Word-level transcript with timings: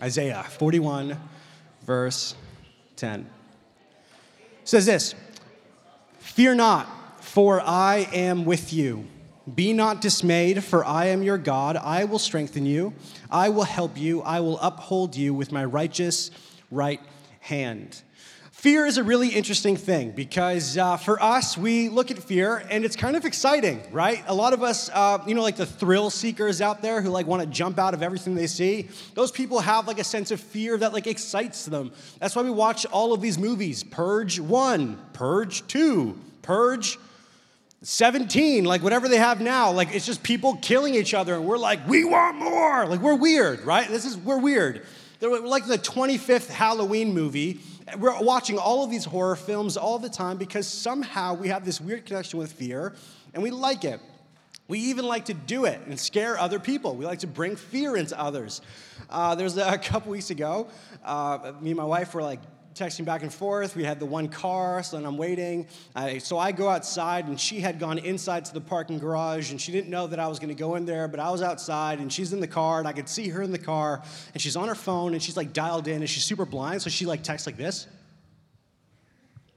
Isaiah 0.00 0.44
41, 0.44 1.18
verse 1.84 2.34
10. 2.96 3.20
It 3.20 3.26
says 4.64 4.86
this 4.86 5.14
Fear 6.18 6.54
not, 6.54 7.22
for 7.22 7.60
I 7.60 8.08
am 8.12 8.44
with 8.44 8.72
you. 8.72 9.06
Be 9.54 9.72
not 9.72 10.00
dismayed, 10.00 10.62
for 10.62 10.84
I 10.84 11.06
am 11.06 11.22
your 11.22 11.38
God. 11.38 11.76
I 11.76 12.04
will 12.04 12.18
strengthen 12.18 12.66
you. 12.66 12.92
I 13.30 13.48
will 13.48 13.64
help 13.64 13.96
you. 13.96 14.20
I 14.22 14.40
will 14.40 14.58
uphold 14.60 15.16
you 15.16 15.32
with 15.32 15.52
my 15.52 15.64
righteous 15.64 16.30
right 16.70 17.00
hand. 17.40 18.02
Fear 18.58 18.86
is 18.86 18.98
a 18.98 19.04
really 19.04 19.28
interesting 19.28 19.76
thing 19.76 20.10
because 20.10 20.76
uh, 20.76 20.96
for 20.96 21.22
us, 21.22 21.56
we 21.56 21.88
look 21.88 22.10
at 22.10 22.18
fear 22.18 22.66
and 22.68 22.84
it's 22.84 22.96
kind 22.96 23.14
of 23.14 23.24
exciting, 23.24 23.80
right? 23.92 24.24
A 24.26 24.34
lot 24.34 24.52
of 24.52 24.64
us, 24.64 24.90
uh, 24.92 25.22
you 25.28 25.36
know, 25.36 25.42
like 25.42 25.54
the 25.54 25.64
thrill 25.64 26.10
seekers 26.10 26.60
out 26.60 26.82
there 26.82 27.00
who 27.00 27.10
like 27.10 27.28
want 27.28 27.40
to 27.40 27.46
jump 27.46 27.78
out 27.78 27.94
of 27.94 28.02
everything 28.02 28.34
they 28.34 28.48
see, 28.48 28.88
those 29.14 29.30
people 29.30 29.60
have 29.60 29.86
like 29.86 30.00
a 30.00 30.04
sense 30.04 30.32
of 30.32 30.40
fear 30.40 30.76
that 30.76 30.92
like 30.92 31.06
excites 31.06 31.66
them. 31.66 31.92
That's 32.18 32.34
why 32.34 32.42
we 32.42 32.50
watch 32.50 32.84
all 32.86 33.12
of 33.12 33.20
these 33.20 33.38
movies 33.38 33.84
Purge 33.84 34.40
1, 34.40 35.00
Purge 35.12 35.64
2, 35.68 36.18
Purge 36.42 36.98
17, 37.82 38.64
like 38.64 38.82
whatever 38.82 39.08
they 39.08 39.18
have 39.18 39.40
now. 39.40 39.70
Like 39.70 39.94
it's 39.94 40.04
just 40.04 40.24
people 40.24 40.58
killing 40.60 40.96
each 40.96 41.14
other 41.14 41.36
and 41.36 41.44
we're 41.44 41.58
like, 41.58 41.86
we 41.86 42.02
want 42.04 42.38
more. 42.38 42.86
Like 42.86 42.98
we're 43.02 43.14
weird, 43.14 43.60
right? 43.60 43.86
This 43.86 44.04
is, 44.04 44.16
we're 44.16 44.40
weird. 44.40 44.84
They're 45.20 45.40
like 45.40 45.66
the 45.66 45.78
25th 45.78 46.48
Halloween 46.48 47.12
movie 47.12 47.60
we're 47.96 48.20
watching 48.20 48.58
all 48.58 48.84
of 48.84 48.90
these 48.90 49.04
horror 49.04 49.36
films 49.36 49.76
all 49.76 49.98
the 49.98 50.08
time 50.08 50.36
because 50.36 50.66
somehow 50.66 51.34
we 51.34 51.48
have 51.48 51.64
this 51.64 51.80
weird 51.80 52.04
connection 52.04 52.38
with 52.38 52.52
fear 52.52 52.94
and 53.34 53.42
we 53.42 53.50
like 53.50 53.84
it. 53.84 54.00
We 54.66 54.80
even 54.80 55.06
like 55.06 55.26
to 55.26 55.34
do 55.34 55.64
it 55.64 55.80
and 55.86 55.98
scare 55.98 56.38
other 56.38 56.58
people. 56.58 56.94
We 56.94 57.06
like 57.06 57.20
to 57.20 57.26
bring 57.26 57.56
fear 57.56 57.96
into 57.96 58.18
others. 58.20 58.60
Uh, 59.08 59.34
there 59.34 59.44
was 59.44 59.56
a, 59.56 59.66
a 59.66 59.78
couple 59.78 60.12
weeks 60.12 60.28
ago, 60.30 60.68
uh, 61.04 61.52
me 61.60 61.70
and 61.70 61.78
my 61.78 61.84
wife 61.84 62.12
were 62.12 62.22
like 62.22 62.40
texting 62.78 63.04
back 63.04 63.22
and 63.22 63.32
forth. 63.32 63.74
We 63.74 63.84
had 63.84 63.98
the 63.98 64.06
one 64.06 64.28
car, 64.28 64.82
so 64.82 64.96
then 64.96 65.06
I'm 65.06 65.16
waiting. 65.16 65.66
so 66.20 66.38
I 66.38 66.52
go 66.52 66.68
outside, 66.68 67.26
and 67.26 67.38
she 67.38 67.60
had 67.60 67.78
gone 67.78 67.98
inside 67.98 68.44
to 68.46 68.54
the 68.54 68.60
parking 68.60 68.98
garage, 68.98 69.50
and 69.50 69.60
she 69.60 69.72
didn't 69.72 69.90
know 69.90 70.06
that 70.06 70.20
I 70.20 70.28
was 70.28 70.38
going 70.38 70.48
to 70.48 70.54
go 70.54 70.76
in 70.76 70.86
there, 70.86 71.08
but 71.08 71.20
I 71.20 71.30
was 71.30 71.42
outside, 71.42 71.98
and 71.98 72.12
she's 72.12 72.32
in 72.32 72.40
the 72.40 72.46
car, 72.46 72.78
and 72.78 72.86
I 72.86 72.92
could 72.92 73.08
see 73.08 73.28
her 73.28 73.42
in 73.42 73.50
the 73.50 73.58
car, 73.58 74.02
and 74.32 74.40
she's 74.40 74.56
on 74.56 74.68
her 74.68 74.74
phone, 74.74 75.12
and 75.14 75.22
she's 75.22 75.36
like 75.36 75.52
dialed 75.52 75.88
in, 75.88 75.96
and 75.96 76.08
she's 76.08 76.24
super 76.24 76.46
blind, 76.46 76.82
so 76.82 76.90
she 76.90 77.04
like 77.06 77.22
texts 77.22 77.46
like 77.46 77.56
this. 77.56 77.86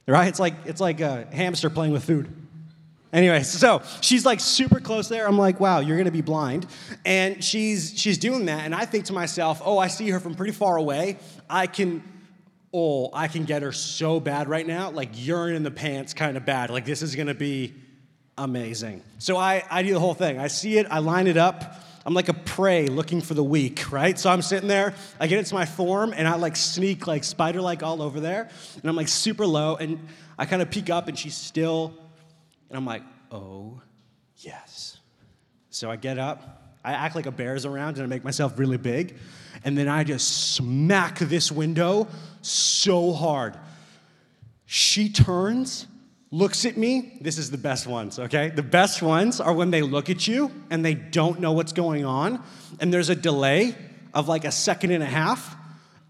Right? 0.06 0.28
It's 0.28 0.40
like 0.40 0.54
it's 0.64 0.80
like 0.80 1.00
a 1.00 1.26
hamster 1.32 1.70
playing 1.70 1.92
with 1.92 2.04
food. 2.04 2.28
Anyway, 3.12 3.42
so 3.42 3.82
she's 4.00 4.24
like 4.24 4.40
super 4.40 4.80
close 4.80 5.08
there. 5.08 5.28
I'm 5.28 5.36
like, 5.36 5.60
wow, 5.60 5.80
you're 5.80 5.98
gonna 5.98 6.10
be 6.10 6.22
blind. 6.22 6.66
And 7.04 7.44
she's 7.44 7.92
she's 7.96 8.18
doing 8.18 8.46
that, 8.46 8.64
and 8.64 8.74
I 8.74 8.84
think 8.84 9.04
to 9.06 9.12
myself, 9.12 9.60
oh, 9.64 9.78
I 9.78 9.88
see 9.88 10.08
her 10.10 10.18
from 10.18 10.34
pretty 10.34 10.52
far 10.52 10.76
away. 10.76 11.18
I 11.48 11.66
can 11.66 12.02
oh, 12.72 13.10
I 13.12 13.28
can 13.28 13.44
get 13.44 13.62
her 13.62 13.72
so 13.72 14.18
bad 14.20 14.48
right 14.48 14.66
now, 14.66 14.90
like 14.90 15.10
urine 15.14 15.56
in 15.56 15.62
the 15.62 15.70
pants 15.70 16.14
kind 16.14 16.36
of 16.36 16.44
bad. 16.44 16.70
Like 16.70 16.84
this 16.84 17.02
is 17.02 17.14
gonna 17.14 17.34
be 17.34 17.74
amazing. 18.38 19.02
So 19.18 19.36
I, 19.36 19.64
I 19.70 19.82
do 19.82 19.92
the 19.92 20.00
whole 20.00 20.14
thing. 20.14 20.38
I 20.38 20.48
see 20.48 20.78
it, 20.78 20.86
I 20.90 20.98
line 21.00 21.26
it 21.26 21.36
up. 21.36 21.80
I'm 22.04 22.14
like 22.14 22.28
a 22.28 22.34
prey 22.34 22.88
looking 22.88 23.20
for 23.20 23.34
the 23.34 23.44
weak, 23.44 23.92
right? 23.92 24.18
So 24.18 24.28
I'm 24.30 24.42
sitting 24.42 24.68
there, 24.68 24.94
I 25.20 25.28
get 25.28 25.38
into 25.38 25.54
my 25.54 25.66
form, 25.66 26.12
and 26.16 26.26
I 26.26 26.34
like 26.34 26.56
sneak 26.56 27.06
like 27.06 27.22
spider 27.24 27.60
like 27.60 27.82
all 27.82 28.02
over 28.02 28.18
there, 28.18 28.48
and 28.74 28.90
I'm 28.90 28.96
like 28.96 29.08
super 29.08 29.46
low, 29.46 29.76
and 29.76 30.00
I 30.38 30.46
kind 30.46 30.62
of 30.62 30.70
peek 30.70 30.90
up, 30.90 31.06
and 31.08 31.16
she's 31.16 31.36
still, 31.36 31.94
and 32.68 32.76
I'm 32.76 32.86
like, 32.86 33.02
oh, 33.30 33.80
yes. 34.38 34.98
So 35.70 35.90
I 35.90 35.96
get 35.96 36.18
up, 36.18 36.74
I 36.84 36.92
act 36.92 37.14
like 37.14 37.26
a 37.26 37.30
bear's 37.30 37.64
around, 37.66 37.98
and 37.98 38.02
I 38.02 38.06
make 38.06 38.24
myself 38.24 38.58
really 38.58 38.78
big, 38.78 39.16
and 39.64 39.76
then 39.76 39.88
I 39.88 40.04
just 40.04 40.54
smack 40.54 41.18
this 41.18 41.52
window 41.52 42.08
so 42.40 43.12
hard. 43.12 43.56
She 44.66 45.08
turns, 45.08 45.86
looks 46.30 46.64
at 46.64 46.76
me. 46.76 47.18
This 47.20 47.38
is 47.38 47.50
the 47.50 47.58
best 47.58 47.86
ones, 47.86 48.18
okay? 48.18 48.48
The 48.48 48.62
best 48.62 49.02
ones 49.02 49.40
are 49.40 49.52
when 49.52 49.70
they 49.70 49.82
look 49.82 50.10
at 50.10 50.26
you 50.26 50.50
and 50.70 50.84
they 50.84 50.94
don't 50.94 51.40
know 51.40 51.52
what's 51.52 51.72
going 51.72 52.04
on, 52.04 52.42
and 52.80 52.92
there's 52.92 53.10
a 53.10 53.14
delay 53.14 53.74
of 54.14 54.28
like 54.28 54.44
a 54.44 54.52
second 54.52 54.90
and 54.90 55.02
a 55.02 55.06
half, 55.06 55.56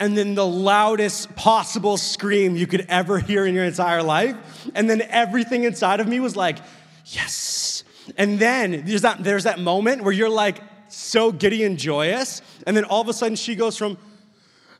and 0.00 0.16
then 0.16 0.34
the 0.34 0.46
loudest 0.46 1.36
possible 1.36 1.96
scream 1.96 2.56
you 2.56 2.66
could 2.66 2.86
ever 2.88 3.18
hear 3.18 3.46
in 3.46 3.54
your 3.54 3.64
entire 3.64 4.02
life. 4.02 4.36
And 4.74 4.90
then 4.90 5.02
everything 5.02 5.62
inside 5.64 6.00
of 6.00 6.08
me 6.08 6.18
was 6.18 6.34
like, 6.34 6.58
yes. 7.06 7.84
And 8.16 8.40
then 8.40 8.84
there's 8.84 9.02
that, 9.02 9.22
there's 9.22 9.44
that 9.44 9.60
moment 9.60 10.02
where 10.02 10.12
you're 10.12 10.28
like 10.28 10.60
so 10.92 11.32
giddy 11.32 11.64
and 11.64 11.78
joyous, 11.78 12.42
and 12.66 12.76
then 12.76 12.84
all 12.84 13.00
of 13.00 13.08
a 13.08 13.12
sudden 13.12 13.36
she 13.36 13.54
goes 13.54 13.76
from, 13.76 13.96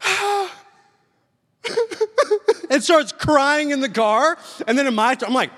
and 2.71 2.83
starts 2.83 3.13
crying 3.13 3.71
in 3.71 3.81
the 3.81 3.89
car. 3.89 4.39
And 4.67 4.79
then 4.79 4.87
in 4.87 4.95
my, 4.95 5.17
I'm 5.27 5.35
like, 5.35 5.51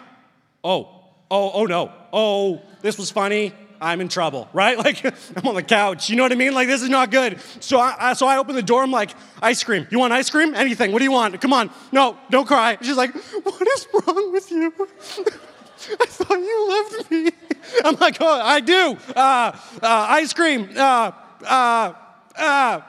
oh, 0.63 0.89
oh, 1.31 1.51
oh 1.53 1.65
no, 1.67 1.93
oh, 2.13 2.63
this 2.83 2.99
was 2.99 3.11
funny. 3.11 3.53
I'm 3.81 4.01
in 4.01 4.09
trouble, 4.09 4.49
right? 4.53 4.79
Like 4.85 5.05
I'm 5.05 5.47
on 5.47 5.55
the 5.55 5.63
couch. 5.63 6.09
You 6.09 6.17
know 6.17 6.23
what 6.23 6.33
I 6.33 6.37
mean? 6.37 6.55
Like 6.55 6.69
this 6.69 6.83
is 6.83 6.89
not 6.89 7.11
good. 7.11 7.39
So 7.61 7.79
I, 7.79 7.97
I, 7.99 8.13
so 8.15 8.27
I 8.27 8.39
open 8.39 8.55
the 8.55 8.63
door. 8.63 8.83
I'm 8.83 8.91
like, 8.91 9.11
ice 9.43 9.63
cream. 9.63 9.87
You 9.91 9.99
want 9.99 10.13
ice 10.13 10.31
cream? 10.31 10.55
Anything? 10.55 10.93
What 10.93 10.99
do 10.99 11.05
you 11.05 11.13
want? 11.13 11.41
Come 11.41 11.53
on. 11.53 11.71
No, 11.93 12.17
don't 12.31 12.47
cry. 12.47 12.79
She's 12.81 12.97
like, 12.97 13.15
what 13.15 13.69
is 13.69 13.89
wrong 13.93 14.33
with 14.33 14.51
you? 14.51 14.73
I 16.01 16.07
thought 16.07 16.39
you 16.39 16.69
loved 16.69 17.11
me. 17.11 17.31
I'm 17.85 17.97
like, 17.97 18.19
oh, 18.21 18.41
I 18.41 18.61
do. 18.61 18.97
Uh, 19.15 19.53
uh, 19.83 20.07
ice 20.11 20.33
cream. 20.33 20.71
Uh, 20.77 21.13
uh, 21.43 21.93
uh 22.37 22.81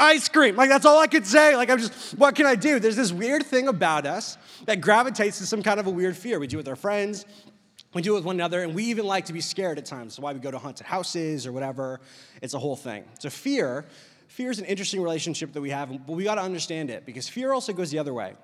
ice 0.00 0.28
cream. 0.28 0.56
Like, 0.56 0.70
that's 0.70 0.86
all 0.86 0.98
I 0.98 1.06
could 1.06 1.26
say. 1.26 1.54
Like, 1.56 1.70
I'm 1.70 1.78
just, 1.78 2.16
what 2.18 2.34
can 2.34 2.46
I 2.46 2.54
do? 2.54 2.80
There's 2.80 2.96
this 2.96 3.12
weird 3.12 3.44
thing 3.44 3.68
about 3.68 4.06
us 4.06 4.38
that 4.64 4.80
gravitates 4.80 5.38
to 5.38 5.46
some 5.46 5.62
kind 5.62 5.78
of 5.78 5.86
a 5.86 5.90
weird 5.90 6.16
fear. 6.16 6.38
We 6.40 6.46
do 6.46 6.56
it 6.56 6.60
with 6.60 6.68
our 6.68 6.76
friends, 6.76 7.26
we 7.92 8.02
do 8.02 8.12
it 8.12 8.16
with 8.16 8.24
one 8.24 8.36
another, 8.36 8.62
and 8.62 8.74
we 8.74 8.84
even 8.84 9.04
like 9.06 9.26
to 9.26 9.32
be 9.32 9.40
scared 9.40 9.78
at 9.78 9.84
times. 9.84 10.14
That's 10.14 10.20
why 10.20 10.32
we 10.32 10.40
go 10.40 10.50
to 10.50 10.58
haunted 10.58 10.86
houses 10.86 11.46
or 11.46 11.52
whatever. 11.52 12.00
It's 12.40 12.54
a 12.54 12.58
whole 12.58 12.76
thing. 12.76 13.04
So, 13.18 13.30
fear, 13.30 13.84
fear 14.28 14.50
is 14.50 14.58
an 14.58 14.64
interesting 14.64 15.02
relationship 15.02 15.52
that 15.52 15.60
we 15.60 15.70
have, 15.70 15.90
but 16.06 16.12
we 16.12 16.24
got 16.24 16.36
to 16.36 16.42
understand 16.42 16.90
it 16.90 17.04
because 17.04 17.28
fear 17.28 17.52
also 17.52 17.72
goes 17.72 17.90
the 17.90 17.98
other 17.98 18.14
way. 18.14 18.34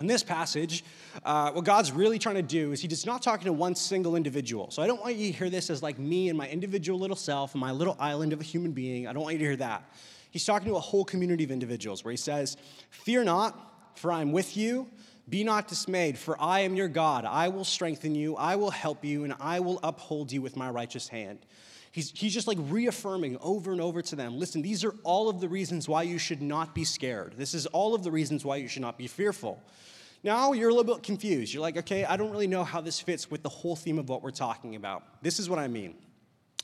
In 0.00 0.06
this 0.06 0.22
passage, 0.22 0.82
uh, 1.24 1.52
what 1.52 1.66
God's 1.66 1.92
really 1.92 2.18
trying 2.18 2.36
to 2.36 2.42
do 2.42 2.72
is 2.72 2.80
He 2.80 2.88
does 2.88 3.04
not 3.04 3.22
talking 3.22 3.44
to 3.44 3.52
one 3.52 3.74
single 3.74 4.16
individual. 4.16 4.70
So 4.70 4.82
I 4.82 4.86
don't 4.86 5.00
want 5.00 5.16
you 5.16 5.30
to 5.30 5.38
hear 5.38 5.50
this 5.50 5.68
as 5.68 5.82
like 5.82 5.98
me 5.98 6.30
and 6.30 6.38
my 6.38 6.48
individual 6.48 6.98
little 6.98 7.16
self 7.16 7.52
and 7.54 7.60
my 7.60 7.70
little 7.70 7.96
island 8.00 8.32
of 8.32 8.40
a 8.40 8.44
human 8.44 8.72
being. 8.72 9.06
I 9.06 9.12
don't 9.12 9.22
want 9.22 9.34
you 9.34 9.40
to 9.40 9.44
hear 9.44 9.56
that. 9.56 9.84
He's 10.30 10.44
talking 10.44 10.68
to 10.68 10.76
a 10.76 10.80
whole 10.80 11.04
community 11.04 11.44
of 11.44 11.50
individuals 11.50 12.02
where 12.02 12.12
he 12.12 12.16
says, 12.16 12.56
Fear 12.90 13.24
not, 13.24 13.98
for 13.98 14.10
I 14.10 14.22
am 14.22 14.32
with 14.32 14.56
you. 14.56 14.88
Be 15.28 15.44
not 15.44 15.68
dismayed, 15.68 16.18
for 16.18 16.40
I 16.40 16.60
am 16.60 16.74
your 16.74 16.88
God. 16.88 17.24
I 17.24 17.48
will 17.48 17.64
strengthen 17.64 18.14
you, 18.14 18.36
I 18.36 18.56
will 18.56 18.70
help 18.70 19.04
you, 19.04 19.24
and 19.24 19.34
I 19.38 19.60
will 19.60 19.78
uphold 19.82 20.32
you 20.32 20.40
with 20.40 20.56
my 20.56 20.70
righteous 20.70 21.08
hand. 21.08 21.38
He's, 21.92 22.12
he's 22.14 22.32
just 22.32 22.46
like 22.46 22.58
reaffirming 22.60 23.36
over 23.40 23.72
and 23.72 23.80
over 23.80 24.00
to 24.00 24.16
them 24.16 24.38
listen, 24.38 24.62
these 24.62 24.84
are 24.84 24.94
all 25.02 25.28
of 25.28 25.40
the 25.40 25.48
reasons 25.48 25.88
why 25.88 26.02
you 26.02 26.18
should 26.18 26.40
not 26.40 26.74
be 26.74 26.84
scared. 26.84 27.34
This 27.36 27.54
is 27.54 27.66
all 27.66 27.94
of 27.94 28.04
the 28.04 28.10
reasons 28.10 28.44
why 28.44 28.56
you 28.56 28.68
should 28.68 28.82
not 28.82 28.96
be 28.96 29.06
fearful. 29.06 29.60
Now 30.22 30.52
you're 30.52 30.68
a 30.68 30.74
little 30.74 30.94
bit 30.94 31.02
confused. 31.02 31.52
You're 31.52 31.62
like, 31.62 31.78
okay, 31.78 32.04
I 32.04 32.16
don't 32.16 32.30
really 32.30 32.46
know 32.46 32.62
how 32.62 32.80
this 32.80 33.00
fits 33.00 33.30
with 33.30 33.42
the 33.42 33.48
whole 33.48 33.74
theme 33.74 33.98
of 33.98 34.08
what 34.08 34.22
we're 34.22 34.30
talking 34.30 34.76
about. 34.76 35.02
This 35.22 35.38
is 35.38 35.48
what 35.48 35.58
I 35.58 35.66
mean. 35.66 35.94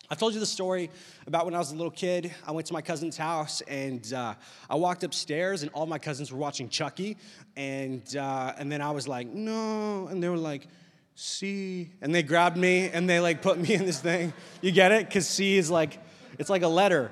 I've 0.08 0.18
told 0.18 0.34
you 0.34 0.40
the 0.40 0.46
story 0.46 0.90
about 1.26 1.46
when 1.46 1.54
I 1.54 1.58
was 1.58 1.72
a 1.72 1.74
little 1.74 1.90
kid. 1.90 2.32
I 2.46 2.52
went 2.52 2.68
to 2.68 2.72
my 2.72 2.82
cousin's 2.82 3.16
house 3.16 3.60
and 3.62 4.12
uh, 4.12 4.34
I 4.70 4.76
walked 4.76 5.02
upstairs 5.02 5.62
and 5.62 5.70
all 5.72 5.84
my 5.86 5.98
cousins 5.98 6.30
were 6.30 6.38
watching 6.38 6.68
Chucky. 6.68 7.16
And, 7.56 8.16
uh, 8.16 8.52
and 8.56 8.70
then 8.70 8.80
I 8.80 8.92
was 8.92 9.08
like, 9.08 9.26
no. 9.26 10.06
And 10.06 10.22
they 10.22 10.28
were 10.28 10.36
like, 10.36 10.68
C. 11.16 11.90
And 12.02 12.14
they 12.14 12.22
grabbed 12.22 12.56
me 12.56 12.90
and 12.90 13.08
they 13.08 13.18
like 13.20 13.42
put 13.42 13.58
me 13.58 13.74
in 13.74 13.86
this 13.86 14.00
thing. 14.00 14.32
You 14.60 14.70
get 14.70 14.92
it? 14.92 15.08
Because 15.08 15.26
C 15.26 15.56
is 15.56 15.70
like, 15.70 15.98
it's 16.38 16.50
like 16.50 16.62
a 16.62 16.68
letter. 16.68 17.10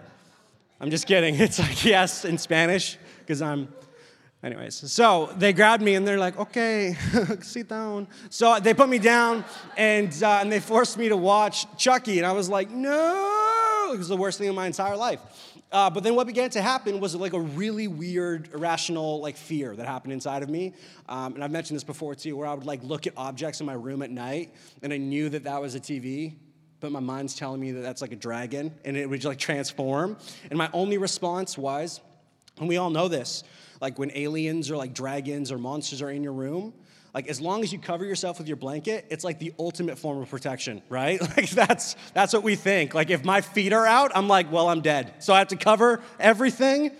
I'm 0.81 0.91
just 0.91 1.07
kidding. 1.07 1.35
It's 1.41 1.59
like 1.59 1.85
yes 1.85 2.25
in 2.25 2.39
Spanish 2.39 2.99
because 3.21 3.43
I'm 3.43 3.69
Anyways, 4.43 4.93
so 4.93 5.33
they 5.39 5.55
grabbed 5.55 5.83
me 5.83 5.95
and 5.95 6.07
they're 6.07 6.19
like, 6.19 6.39
okay, 6.39 6.95
sit 7.41 7.67
down. 7.67 8.07
So 8.29 8.61
they 8.61 8.75
put 8.75 8.91
me 8.91 8.99
down 8.99 9.43
and, 9.75 10.13
uh, 10.23 10.41
and 10.43 10.53
they 10.53 10.61
forced 10.61 10.99
me 10.99 11.09
to 11.09 11.17
watch 11.17 11.67
Chucky. 11.79 12.19
And 12.19 12.27
I 12.27 12.33
was 12.33 12.51
like, 12.51 12.71
no, 12.71 13.91
it 13.95 13.97
was 13.97 14.09
the 14.09 14.19
worst 14.19 14.37
thing 14.37 14.49
in 14.49 14.55
my 14.55 14.67
entire 14.67 14.99
life. 14.99 15.19
Uh, 15.75 15.91
but 15.91 16.05
then 16.05 16.15
what 16.15 16.25
began 16.29 16.49
to 16.49 16.63
happen 16.63 17.01
was 17.01 17.17
like 17.17 17.33
a 17.33 17.41
really 17.41 17.89
weird, 17.89 18.49
irrational 18.55 19.21
like 19.21 19.37
fear 19.37 19.75
that 19.75 19.87
happened 19.87 20.13
inside 20.13 20.45
of 20.45 20.49
me. 20.49 20.73
Um, 21.09 21.35
and 21.35 21.43
I've 21.43 21.51
mentioned 21.51 21.75
this 21.75 21.83
before 21.83 22.15
too, 22.15 22.37
where 22.37 22.47
I 22.47 22.55
would 22.55 22.65
like 22.65 22.85
look 22.85 23.09
at 23.09 23.13
objects 23.17 23.59
in 23.59 23.67
my 23.67 23.73
room 23.73 24.01
at 24.01 24.13
night 24.13 24.55
and 24.83 24.93
I 24.93 24.99
knew 24.99 25.29
that 25.31 25.43
that 25.43 25.61
was 25.61 25.75
a 25.75 25.81
TV, 25.81 26.37
but 26.79 26.93
my 26.93 27.01
mind's 27.01 27.35
telling 27.35 27.61
me 27.61 27.73
that 27.73 27.81
that's 27.81 28.03
like 28.03 28.13
a 28.13 28.17
dragon 28.17 28.73
and 28.85 28.97
it 28.97 29.11
would 29.11 29.25
like 29.25 29.41
transform. 29.41 30.17
And 30.49 30.57
my 30.57 30.71
only 30.73 30.97
response 30.97 31.59
was, 31.59 32.01
and 32.61 32.69
we 32.69 32.77
all 32.77 32.91
know 32.91 33.09
this, 33.09 33.43
like 33.81 33.99
when 33.99 34.13
aliens 34.15 34.71
or 34.71 34.77
like 34.77 34.95
dragons 34.95 35.51
or 35.51 35.59
monsters 35.59 36.01
are 36.03 36.11
in 36.11 36.23
your 36.23 36.35
room, 36.35 36.73
like 37.15 37.29
as 37.29 37.41
long 37.41 37.63
as 37.63 37.73
you 37.73 37.79
cover 37.79 38.05
yourself 38.05 38.39
with 38.39 38.49
your 38.49 38.57
blanket, 38.57 39.07
it's 39.09 39.23
like 39.23 39.39
the 39.39 39.55
ultimate 39.59 39.99
form 39.99 40.21
of 40.21 40.29
protection, 40.29 40.83
right? 40.89 41.21
Like 41.37 41.51
that's 41.51 41.97
that's 42.13 42.33
what 42.33 42.43
we 42.43 42.55
think. 42.55 42.95
Like 42.95 43.11
if 43.11 43.25
my 43.25 43.41
feet 43.41 43.73
are 43.73 43.87
out, 43.87 44.13
I'm 44.15 44.29
like, 44.29 44.53
well, 44.53 44.69
I'm 44.69 44.83
dead. 44.83 45.15
So 45.21 45.33
I 45.33 45.39
have 45.39 45.49
to 45.49 45.57
cover 45.57 46.01
everything. 46.21 46.91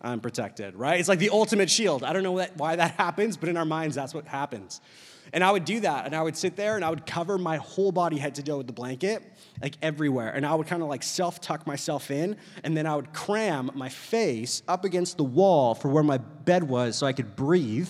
I'm 0.00 0.20
protected, 0.20 0.76
right? 0.76 1.00
It's 1.00 1.08
like 1.08 1.18
the 1.18 1.30
ultimate 1.30 1.68
shield. 1.68 2.04
I 2.04 2.12
don't 2.12 2.22
know 2.22 2.46
why 2.56 2.76
that 2.76 2.92
happens, 2.98 3.36
but 3.36 3.48
in 3.48 3.56
our 3.56 3.64
minds, 3.64 3.96
that's 3.96 4.14
what 4.14 4.26
happens. 4.26 4.80
And 5.32 5.44
I 5.44 5.50
would 5.50 5.64
do 5.64 5.80
that, 5.80 6.06
and 6.06 6.14
I 6.14 6.22
would 6.22 6.36
sit 6.36 6.56
there 6.56 6.76
and 6.76 6.84
I 6.84 6.90
would 6.90 7.04
cover 7.04 7.36
my 7.36 7.56
whole 7.56 7.92
body 7.92 8.16
head 8.16 8.36
to 8.36 8.42
toe 8.42 8.58
with 8.58 8.66
the 8.66 8.72
blanket, 8.72 9.22
like 9.60 9.76
everywhere. 9.82 10.30
And 10.30 10.46
I 10.46 10.54
would 10.54 10.66
kind 10.66 10.82
of 10.82 10.88
like 10.88 11.02
self 11.02 11.40
tuck 11.40 11.66
myself 11.66 12.10
in, 12.10 12.36
and 12.64 12.76
then 12.76 12.86
I 12.86 12.96
would 12.96 13.12
cram 13.12 13.70
my 13.74 13.88
face 13.88 14.62
up 14.68 14.84
against 14.84 15.16
the 15.16 15.24
wall 15.24 15.74
for 15.74 15.88
where 15.88 16.04
my 16.04 16.18
bed 16.18 16.64
was 16.64 16.96
so 16.96 17.06
I 17.06 17.12
could 17.12 17.36
breathe. 17.36 17.88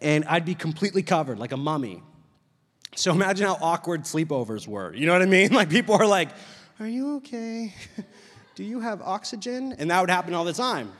And 0.00 0.24
I'd 0.26 0.44
be 0.44 0.54
completely 0.54 1.02
covered 1.02 1.38
like 1.38 1.52
a 1.52 1.56
mummy. 1.56 2.02
So 2.94 3.10
imagine 3.12 3.46
how 3.46 3.58
awkward 3.60 4.02
sleepovers 4.02 4.66
were. 4.68 4.94
You 4.94 5.06
know 5.06 5.12
what 5.12 5.22
I 5.22 5.26
mean? 5.26 5.52
Like 5.52 5.70
people 5.70 5.94
are 5.94 6.06
like, 6.06 6.28
Are 6.80 6.88
you 6.88 7.16
okay? 7.16 7.74
Do 8.54 8.64
you 8.64 8.80
have 8.80 9.00
oxygen? 9.00 9.74
And 9.78 9.90
that 9.90 10.00
would 10.00 10.10
happen 10.10 10.34
all 10.34 10.44
the 10.44 10.52
time 10.52 10.92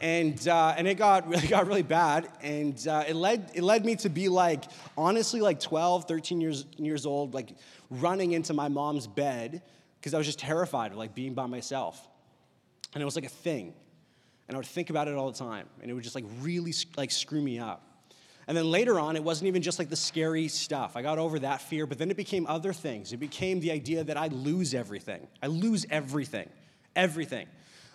and 0.00 0.48
uh, 0.48 0.74
and 0.76 0.86
it 0.86 0.96
got 0.96 1.28
really 1.28 1.46
got 1.46 1.66
really 1.66 1.82
bad 1.82 2.28
and 2.42 2.86
uh, 2.88 3.04
it 3.08 3.16
led 3.16 3.50
it 3.54 3.62
led 3.62 3.84
me 3.84 3.96
to 3.96 4.08
be 4.08 4.28
like 4.28 4.64
honestly 4.96 5.40
like 5.40 5.60
12 5.60 6.04
13 6.06 6.40
years 6.40 6.66
years 6.76 7.06
old 7.06 7.34
like 7.34 7.50
running 7.90 8.32
into 8.32 8.52
my 8.52 8.68
mom's 8.68 9.06
bed 9.06 9.62
because 9.98 10.14
i 10.14 10.18
was 10.18 10.26
just 10.26 10.38
terrified 10.38 10.92
of 10.92 10.98
like 10.98 11.14
being 11.14 11.34
by 11.34 11.46
myself 11.46 12.08
and 12.92 13.02
it 13.02 13.04
was 13.04 13.16
like 13.16 13.24
a 13.24 13.30
thing 13.30 13.72
and 14.48 14.54
i 14.54 14.58
would 14.58 14.66
think 14.66 14.90
about 14.90 15.08
it 15.08 15.14
all 15.14 15.30
the 15.30 15.38
time 15.38 15.66
and 15.80 15.90
it 15.90 15.94
would 15.94 16.04
just 16.04 16.14
like 16.14 16.26
really 16.40 16.74
like 16.96 17.10
screw 17.10 17.40
me 17.40 17.58
up 17.58 17.83
and 18.46 18.56
then 18.56 18.70
later 18.70 18.98
on 18.98 19.16
it 19.16 19.24
wasn't 19.24 19.46
even 19.46 19.62
just 19.62 19.78
like 19.78 19.88
the 19.88 19.96
scary 19.96 20.48
stuff 20.48 20.96
i 20.96 21.02
got 21.02 21.18
over 21.18 21.38
that 21.38 21.60
fear 21.60 21.86
but 21.86 21.98
then 21.98 22.10
it 22.10 22.16
became 22.16 22.46
other 22.46 22.72
things 22.72 23.12
it 23.12 23.18
became 23.18 23.60
the 23.60 23.70
idea 23.70 24.04
that 24.04 24.16
i 24.16 24.28
lose 24.28 24.74
everything 24.74 25.26
i 25.42 25.46
lose 25.46 25.86
everything 25.90 26.48
everything 26.96 27.46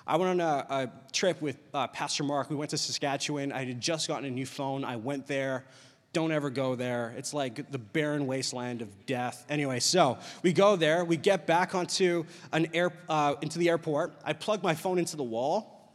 I 0.10 0.16
went 0.16 0.42
on 0.42 0.42
a, 0.42 0.66
a 0.72 0.92
trip 1.12 1.40
with 1.40 1.56
uh, 1.72 1.86
Pastor 1.86 2.24
Mark. 2.24 2.50
We 2.50 2.56
went 2.56 2.72
to 2.72 2.80
Saskatchewan. 2.80 3.52
I 3.52 3.64
had 3.64 3.80
just 3.80 4.08
gotten 4.08 4.26
a 4.26 4.32
new 4.32 4.48
phone. 4.48 4.84
I 4.84 4.96
went 4.96 5.28
there. 5.28 5.66
Don't 6.14 6.32
ever 6.32 6.50
go 6.50 6.74
there. 6.74 7.14
It's 7.16 7.32
like 7.32 7.70
the 7.70 7.78
barren 7.78 8.26
wasteland 8.26 8.82
of 8.82 9.06
death. 9.06 9.46
Anyway, 9.48 9.80
so 9.80 10.18
we 10.42 10.52
go 10.52 10.76
there. 10.76 11.06
We 11.06 11.18
get 11.18 11.46
back 11.46 11.76
onto 11.76 12.26
an 12.52 12.70
air, 12.74 12.92
uh, 13.08 13.36
into 13.44 13.60
the 13.60 13.70
airport. 13.70 14.14
I 14.26 14.34
plug 14.34 14.64
my 14.64 14.74
phone 14.74 14.98
into 14.98 15.16
the 15.16 15.24
wall, 15.24 15.94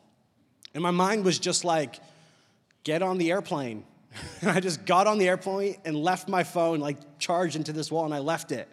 and 0.73 0.83
my 0.83 0.93
mind 0.93 1.25
was 1.25 1.41
just 1.41 1.65
like, 1.65 1.99
get 2.85 3.03
on 3.03 3.19
the 3.19 3.33
airplane. 3.33 3.83
And 4.41 4.51
I 4.51 4.61
just 4.61 4.85
got 4.85 5.07
on 5.07 5.19
the 5.19 5.29
airplane 5.29 5.77
and 5.85 5.97
left 5.97 6.29
my 6.29 6.45
phone 6.45 6.81
like 6.81 7.19
charged 7.19 7.57
into 7.57 7.73
this 7.73 7.91
wall, 7.91 8.05
and 8.05 8.15
I 8.15 8.19
left 8.19 8.53
it. 8.53 8.69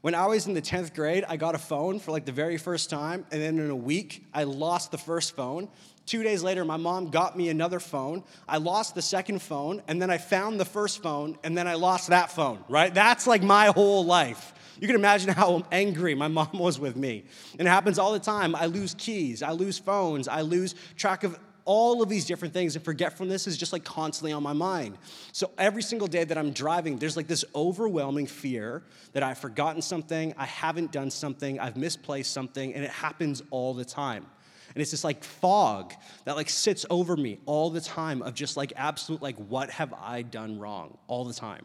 When 0.00 0.14
I 0.14 0.26
was 0.26 0.46
in 0.46 0.52
the 0.52 0.60
10th 0.60 0.94
grade, 0.94 1.24
I 1.26 1.38
got 1.38 1.54
a 1.54 1.58
phone 1.58 1.98
for 1.98 2.10
like 2.10 2.26
the 2.26 2.32
very 2.32 2.58
first 2.58 2.90
time, 2.90 3.24
and 3.32 3.40
then 3.40 3.58
in 3.58 3.70
a 3.70 3.76
week, 3.76 4.26
I 4.34 4.44
lost 4.44 4.90
the 4.90 4.98
first 4.98 5.34
phone. 5.34 5.68
Two 6.04 6.22
days 6.22 6.42
later, 6.42 6.62
my 6.64 6.76
mom 6.76 7.10
got 7.10 7.38
me 7.38 7.48
another 7.48 7.80
phone. 7.80 8.22
I 8.46 8.58
lost 8.58 8.94
the 8.94 9.00
second 9.00 9.40
phone, 9.40 9.82
and 9.88 10.02
then 10.02 10.10
I 10.10 10.18
found 10.18 10.60
the 10.60 10.66
first 10.66 11.02
phone, 11.02 11.38
and 11.42 11.56
then 11.56 11.66
I 11.66 11.74
lost 11.74 12.08
that 12.08 12.30
phone, 12.30 12.62
right? 12.68 12.92
That's 12.92 13.26
like 13.26 13.42
my 13.42 13.68
whole 13.68 14.04
life. 14.04 14.52
You 14.78 14.86
can 14.86 14.96
imagine 14.96 15.30
how 15.30 15.64
angry 15.72 16.14
my 16.14 16.28
mom 16.28 16.50
was 16.58 16.78
with 16.78 16.96
me. 16.96 17.24
And 17.58 17.66
it 17.66 17.70
happens 17.70 17.98
all 17.98 18.12
the 18.12 18.18
time. 18.18 18.54
I 18.54 18.66
lose 18.66 18.94
keys, 18.94 19.42
I 19.42 19.52
lose 19.52 19.78
phones, 19.78 20.28
I 20.28 20.42
lose 20.42 20.74
track 20.96 21.24
of 21.24 21.38
all 21.64 22.02
of 22.02 22.08
these 22.08 22.24
different 22.24 22.52
things, 22.54 22.76
and 22.76 22.84
forgetfulness 22.84 23.46
is 23.46 23.56
just 23.56 23.72
like 23.72 23.84
constantly 23.84 24.32
on 24.32 24.42
my 24.42 24.52
mind. 24.52 24.98
So 25.32 25.50
every 25.58 25.82
single 25.82 26.08
day 26.08 26.24
that 26.24 26.36
I'm 26.36 26.52
driving, 26.52 26.98
there's 26.98 27.16
like 27.16 27.26
this 27.26 27.44
overwhelming 27.54 28.26
fear 28.26 28.82
that 29.12 29.22
I've 29.22 29.38
forgotten 29.38 29.82
something, 29.82 30.34
I 30.36 30.46
haven't 30.46 30.92
done 30.92 31.10
something, 31.10 31.58
I've 31.58 31.76
misplaced 31.76 32.32
something, 32.32 32.74
and 32.74 32.84
it 32.84 32.90
happens 32.90 33.42
all 33.50 33.74
the 33.74 33.84
time. 33.84 34.26
And 34.74 34.82
it's 34.82 34.90
this 34.90 35.04
like 35.04 35.22
fog 35.22 35.94
that 36.24 36.36
like 36.36 36.50
sits 36.50 36.84
over 36.90 37.16
me 37.16 37.38
all 37.46 37.70
the 37.70 37.80
time 37.80 38.22
of 38.22 38.34
just 38.34 38.56
like 38.56 38.72
absolute 38.76 39.22
like 39.22 39.36
what 39.36 39.70
have 39.70 39.92
I 39.92 40.22
done 40.22 40.58
wrong 40.58 40.98
all 41.06 41.24
the 41.24 41.34
time. 41.34 41.64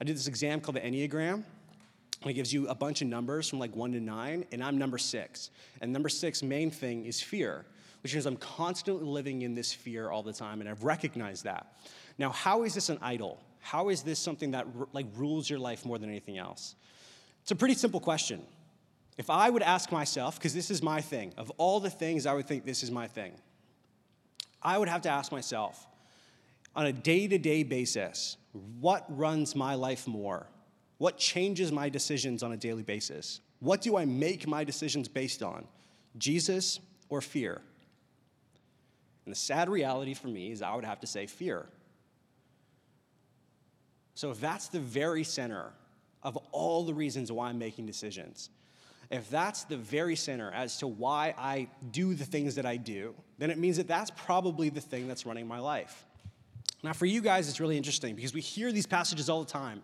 I 0.00 0.04
did 0.04 0.16
this 0.16 0.28
exam 0.28 0.60
called 0.60 0.76
the 0.76 0.80
Enneagram. 0.80 1.44
And 2.22 2.30
it 2.30 2.34
gives 2.34 2.52
you 2.52 2.68
a 2.68 2.74
bunch 2.74 3.00
of 3.00 3.08
numbers 3.08 3.48
from 3.48 3.58
like 3.58 3.74
one 3.74 3.92
to 3.92 4.00
nine, 4.00 4.44
and 4.52 4.62
I'm 4.62 4.76
number 4.76 4.98
six. 4.98 5.50
And 5.80 5.90
number 5.90 6.10
six 6.10 6.42
main 6.42 6.70
thing 6.70 7.06
is 7.06 7.20
fear 7.20 7.64
which 8.02 8.14
means 8.14 8.26
I'm 8.26 8.36
constantly 8.36 9.04
living 9.04 9.42
in 9.42 9.54
this 9.54 9.72
fear 9.72 10.10
all 10.10 10.22
the 10.22 10.32
time, 10.32 10.60
and 10.60 10.68
I've 10.68 10.84
recognized 10.84 11.44
that. 11.44 11.78
Now, 12.18 12.30
how 12.30 12.62
is 12.62 12.74
this 12.74 12.88
an 12.88 12.98
idol? 13.02 13.40
How 13.60 13.90
is 13.90 14.02
this 14.02 14.18
something 14.18 14.52
that 14.52 14.66
like 14.92 15.06
rules 15.16 15.48
your 15.48 15.58
life 15.58 15.84
more 15.84 15.98
than 15.98 16.08
anything 16.08 16.38
else? 16.38 16.74
It's 17.42 17.50
a 17.50 17.56
pretty 17.56 17.74
simple 17.74 18.00
question. 18.00 18.42
If 19.18 19.28
I 19.28 19.50
would 19.50 19.62
ask 19.62 19.92
myself, 19.92 20.38
because 20.38 20.54
this 20.54 20.70
is 20.70 20.82
my 20.82 21.00
thing, 21.00 21.34
of 21.36 21.50
all 21.58 21.80
the 21.80 21.90
things 21.90 22.24
I 22.24 22.32
would 22.32 22.46
think 22.46 22.64
this 22.64 22.82
is 22.82 22.90
my 22.90 23.06
thing, 23.06 23.32
I 24.62 24.78
would 24.78 24.88
have 24.88 25.02
to 25.02 25.10
ask 25.10 25.30
myself 25.30 25.86
on 26.74 26.86
a 26.86 26.92
day 26.92 27.26
to 27.28 27.38
day 27.38 27.62
basis, 27.62 28.36
what 28.80 29.04
runs 29.08 29.54
my 29.54 29.74
life 29.74 30.06
more? 30.06 30.46
What 30.98 31.16
changes 31.16 31.72
my 31.72 31.88
decisions 31.88 32.42
on 32.42 32.52
a 32.52 32.56
daily 32.56 32.82
basis? 32.82 33.40
What 33.60 33.80
do 33.80 33.96
I 33.96 34.04
make 34.04 34.46
my 34.46 34.64
decisions 34.64 35.08
based 35.08 35.42
on? 35.42 35.66
Jesus 36.18 36.80
or 37.08 37.20
fear? 37.20 37.60
And 39.24 39.34
the 39.34 39.38
sad 39.38 39.68
reality 39.68 40.14
for 40.14 40.28
me 40.28 40.50
is 40.50 40.62
I 40.62 40.74
would 40.74 40.84
have 40.84 41.00
to 41.00 41.06
say 41.06 41.26
fear. 41.26 41.66
So 44.14 44.30
if 44.30 44.40
that's 44.40 44.68
the 44.68 44.80
very 44.80 45.24
center 45.24 45.72
of 46.22 46.36
all 46.52 46.84
the 46.84 46.94
reasons 46.94 47.32
why 47.32 47.48
I'm 47.48 47.58
making 47.58 47.86
decisions, 47.86 48.50
if 49.10 49.28
that's 49.28 49.64
the 49.64 49.76
very 49.76 50.14
center 50.14 50.52
as 50.52 50.78
to 50.78 50.86
why 50.86 51.34
I 51.36 51.68
do 51.90 52.14
the 52.14 52.24
things 52.24 52.54
that 52.54 52.66
I 52.66 52.76
do, 52.76 53.14
then 53.38 53.50
it 53.50 53.58
means 53.58 53.76
that 53.78 53.88
that's 53.88 54.10
probably 54.10 54.68
the 54.68 54.80
thing 54.80 55.08
that's 55.08 55.26
running 55.26 55.48
my 55.48 55.58
life. 55.58 56.04
Now, 56.82 56.92
for 56.92 57.06
you 57.06 57.20
guys, 57.20 57.48
it's 57.48 57.60
really 57.60 57.76
interesting 57.76 58.14
because 58.14 58.32
we 58.32 58.40
hear 58.40 58.72
these 58.72 58.86
passages 58.86 59.28
all 59.28 59.42
the 59.42 59.50
time. 59.50 59.82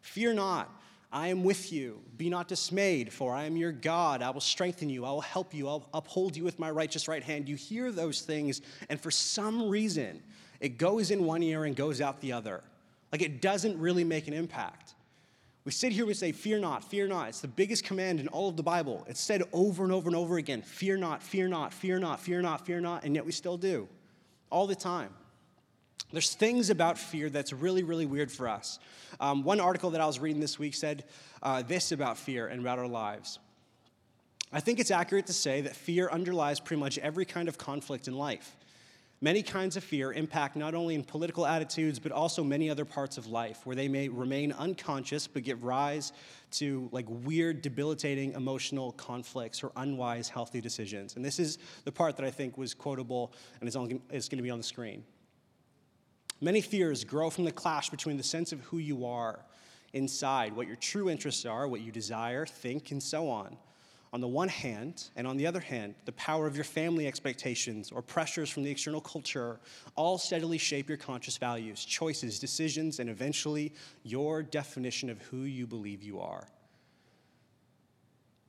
Fear 0.00 0.34
not, 0.34 0.70
I 1.10 1.28
am 1.28 1.42
with 1.42 1.72
you. 1.72 2.00
Be 2.16 2.28
not 2.28 2.48
dismayed, 2.48 3.12
for 3.12 3.34
I 3.34 3.44
am 3.44 3.56
your 3.56 3.72
God. 3.72 4.20
I 4.22 4.30
will 4.30 4.40
strengthen 4.40 4.90
you. 4.90 5.04
I 5.04 5.10
will 5.10 5.22
help 5.22 5.54
you. 5.54 5.68
I'll 5.68 5.88
uphold 5.94 6.36
you 6.36 6.44
with 6.44 6.58
my 6.58 6.70
righteous 6.70 7.08
right 7.08 7.22
hand. 7.22 7.48
You 7.48 7.56
hear 7.56 7.90
those 7.90 8.20
things, 8.20 8.60
and 8.90 9.00
for 9.00 9.10
some 9.10 9.68
reason, 9.68 10.22
it 10.60 10.76
goes 10.76 11.10
in 11.10 11.24
one 11.24 11.42
ear 11.42 11.64
and 11.64 11.74
goes 11.74 12.00
out 12.00 12.20
the 12.20 12.32
other. 12.32 12.62
Like 13.10 13.22
it 13.22 13.40
doesn't 13.40 13.78
really 13.78 14.04
make 14.04 14.28
an 14.28 14.34
impact. 14.34 14.94
We 15.64 15.72
sit 15.72 15.92
here 15.92 16.02
and 16.02 16.08
we 16.08 16.14
say, 16.14 16.32
Fear 16.32 16.60
not, 16.60 16.84
fear 16.84 17.06
not. 17.06 17.28
It's 17.28 17.40
the 17.40 17.48
biggest 17.48 17.84
command 17.84 18.20
in 18.20 18.28
all 18.28 18.48
of 18.48 18.56
the 18.56 18.62
Bible. 18.62 19.04
It's 19.08 19.20
said 19.20 19.42
over 19.52 19.84
and 19.84 19.92
over 19.92 20.08
and 20.08 20.16
over 20.16 20.36
again 20.36 20.62
Fear 20.62 20.98
not, 20.98 21.22
fear 21.22 21.48
not, 21.48 21.72
fear 21.72 21.98
not, 21.98 22.20
fear 22.20 22.42
not, 22.42 22.66
fear 22.66 22.80
not, 22.80 23.04
and 23.04 23.14
yet 23.14 23.24
we 23.24 23.32
still 23.32 23.56
do 23.56 23.88
all 24.50 24.66
the 24.66 24.74
time. 24.74 25.10
There's 26.12 26.34
things 26.34 26.70
about 26.70 26.98
fear 26.98 27.28
that's 27.28 27.52
really, 27.52 27.82
really 27.82 28.06
weird 28.06 28.32
for 28.32 28.48
us. 28.48 28.78
Um, 29.20 29.42
one 29.42 29.60
article 29.60 29.90
that 29.90 30.00
I 30.00 30.06
was 30.06 30.18
reading 30.18 30.40
this 30.40 30.58
week 30.58 30.74
said 30.74 31.04
uh, 31.42 31.62
this 31.62 31.92
about 31.92 32.16
fear 32.16 32.46
and 32.46 32.60
about 32.60 32.78
our 32.78 32.86
lives. 32.86 33.38
I 34.50 34.60
think 34.60 34.80
it's 34.80 34.90
accurate 34.90 35.26
to 35.26 35.34
say 35.34 35.60
that 35.60 35.76
fear 35.76 36.08
underlies 36.08 36.60
pretty 36.60 36.80
much 36.80 36.96
every 36.98 37.26
kind 37.26 37.48
of 37.48 37.58
conflict 37.58 38.08
in 38.08 38.16
life. 38.16 38.56
Many 39.20 39.42
kinds 39.42 39.76
of 39.76 39.82
fear 39.82 40.12
impact 40.12 40.54
not 40.54 40.74
only 40.74 40.94
in 40.94 41.02
political 41.02 41.44
attitudes, 41.44 41.98
but 41.98 42.12
also 42.12 42.44
many 42.44 42.70
other 42.70 42.84
parts 42.84 43.18
of 43.18 43.26
life 43.26 43.66
where 43.66 43.74
they 43.74 43.88
may 43.88 44.08
remain 44.08 44.52
unconscious 44.52 45.26
but 45.26 45.42
give 45.42 45.64
rise 45.64 46.12
to 46.52 46.88
like 46.92 47.04
weird, 47.08 47.60
debilitating 47.60 48.32
emotional 48.32 48.92
conflicts 48.92 49.62
or 49.64 49.72
unwise, 49.76 50.28
healthy 50.28 50.60
decisions. 50.60 51.16
And 51.16 51.24
this 51.24 51.40
is 51.40 51.58
the 51.84 51.92
part 51.92 52.16
that 52.16 52.24
I 52.24 52.30
think 52.30 52.56
was 52.56 52.74
quotable 52.74 53.32
and 53.60 53.68
is, 53.68 53.74
is 54.10 54.28
going 54.28 54.38
to 54.38 54.42
be 54.42 54.50
on 54.50 54.58
the 54.58 54.64
screen. 54.64 55.02
Many 56.40 56.60
fears 56.60 57.04
grow 57.04 57.30
from 57.30 57.44
the 57.44 57.52
clash 57.52 57.90
between 57.90 58.16
the 58.16 58.22
sense 58.22 58.52
of 58.52 58.60
who 58.60 58.78
you 58.78 59.04
are 59.04 59.40
inside, 59.92 60.54
what 60.54 60.66
your 60.66 60.76
true 60.76 61.10
interests 61.10 61.44
are, 61.44 61.66
what 61.66 61.80
you 61.80 61.90
desire, 61.90 62.46
think, 62.46 62.92
and 62.92 63.02
so 63.02 63.28
on, 63.28 63.56
on 64.12 64.20
the 64.20 64.28
one 64.28 64.48
hand, 64.48 65.10
and 65.16 65.26
on 65.26 65.36
the 65.36 65.46
other 65.46 65.60
hand, 65.60 65.94
the 66.04 66.12
power 66.12 66.46
of 66.46 66.54
your 66.54 66.64
family 66.64 67.06
expectations 67.06 67.90
or 67.90 68.00
pressures 68.00 68.48
from 68.48 68.62
the 68.62 68.70
external 68.70 69.00
culture 69.00 69.58
all 69.96 70.16
steadily 70.16 70.58
shape 70.58 70.88
your 70.88 70.96
conscious 70.96 71.36
values, 71.36 71.84
choices, 71.84 72.38
decisions, 72.38 73.00
and 73.00 73.10
eventually 73.10 73.72
your 74.04 74.42
definition 74.42 75.10
of 75.10 75.20
who 75.22 75.42
you 75.42 75.66
believe 75.66 76.02
you 76.02 76.20
are. 76.20 76.46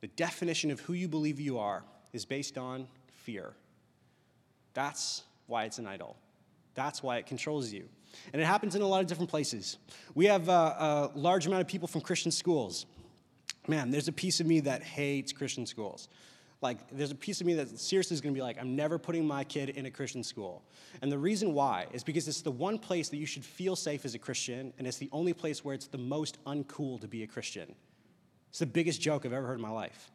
The 0.02 0.08
definition 0.08 0.72
of 0.72 0.80
who 0.82 0.94
you 0.94 1.08
believe 1.08 1.40
you 1.40 1.58
are 1.58 1.84
is 2.14 2.24
based 2.24 2.58
on 2.58 2.88
fear. 3.08 3.52
That's 4.74 5.24
why 5.48 5.66
it's 5.66 5.78
an 5.78 5.88
idol. 5.88 6.16
That's 6.76 7.04
why 7.04 7.18
it 7.18 7.26
controls 7.26 7.72
you. 7.72 7.88
And 8.34 8.42
it 8.42 8.46
happens 8.46 8.76
in 8.76 8.82
a 8.82 8.88
lot 8.88 9.02
of 9.02 9.08
different 9.08 9.30
places. 9.30 9.78
We 10.16 10.26
have 10.26 10.50
a, 10.50 10.52
a 10.52 11.12
large 11.16 11.46
amount 11.46 11.62
of 11.62 11.68
people 11.68 11.88
from 11.88 12.02
Christian 12.02 12.32
schools. 12.32 12.86
Man, 13.68 13.92
there's 13.92 14.08
a 14.08 14.14
piece 14.14 14.40
of 14.40 14.48
me 14.48 14.62
that 14.62 14.82
hates 14.82 15.32
Christian 15.32 15.66
schools. 15.66 16.10
Like, 16.62 16.80
there's 16.92 17.12
a 17.12 17.16
piece 17.16 17.40
of 17.40 17.48
me 17.48 17.54
that 17.54 17.80
seriously 17.80 18.16
is 18.16 18.22
gonna 18.22 18.34
be 18.34 18.42
like, 18.42 18.58
I'm 18.60 18.76
never 18.76 18.98
putting 18.98 19.26
my 19.26 19.44
kid 19.44 19.70
in 19.70 19.86
a 19.86 19.92
Christian 19.92 20.24
school. 20.24 20.64
And 21.02 21.12
the 21.12 21.18
reason 21.18 21.54
why 21.54 21.88
is 21.94 22.04
because 22.04 22.28
it's 22.28 22.42
the 22.42 22.52
one 22.52 22.78
place 22.78 23.10
that 23.10 23.18
you 23.18 23.26
should 23.26 23.46
feel 23.46 23.76
safe 23.76 24.04
as 24.04 24.14
a 24.14 24.20
Christian, 24.20 24.74
and 24.78 24.86
it's 24.86 24.98
the 24.98 25.10
only 25.14 25.34
place 25.34 25.64
where 25.64 25.74
it's 25.74 25.88
the 25.88 25.98
most 25.98 26.44
uncool 26.46 27.00
to 27.00 27.08
be 27.08 27.24
a 27.24 27.28
Christian. 27.28 27.74
It's 28.50 28.60
the 28.60 28.66
biggest 28.66 29.00
joke 29.00 29.26
I've 29.26 29.32
ever 29.32 29.48
heard 29.48 29.60
in 29.60 29.62
my 29.62 29.70
life. 29.70 30.12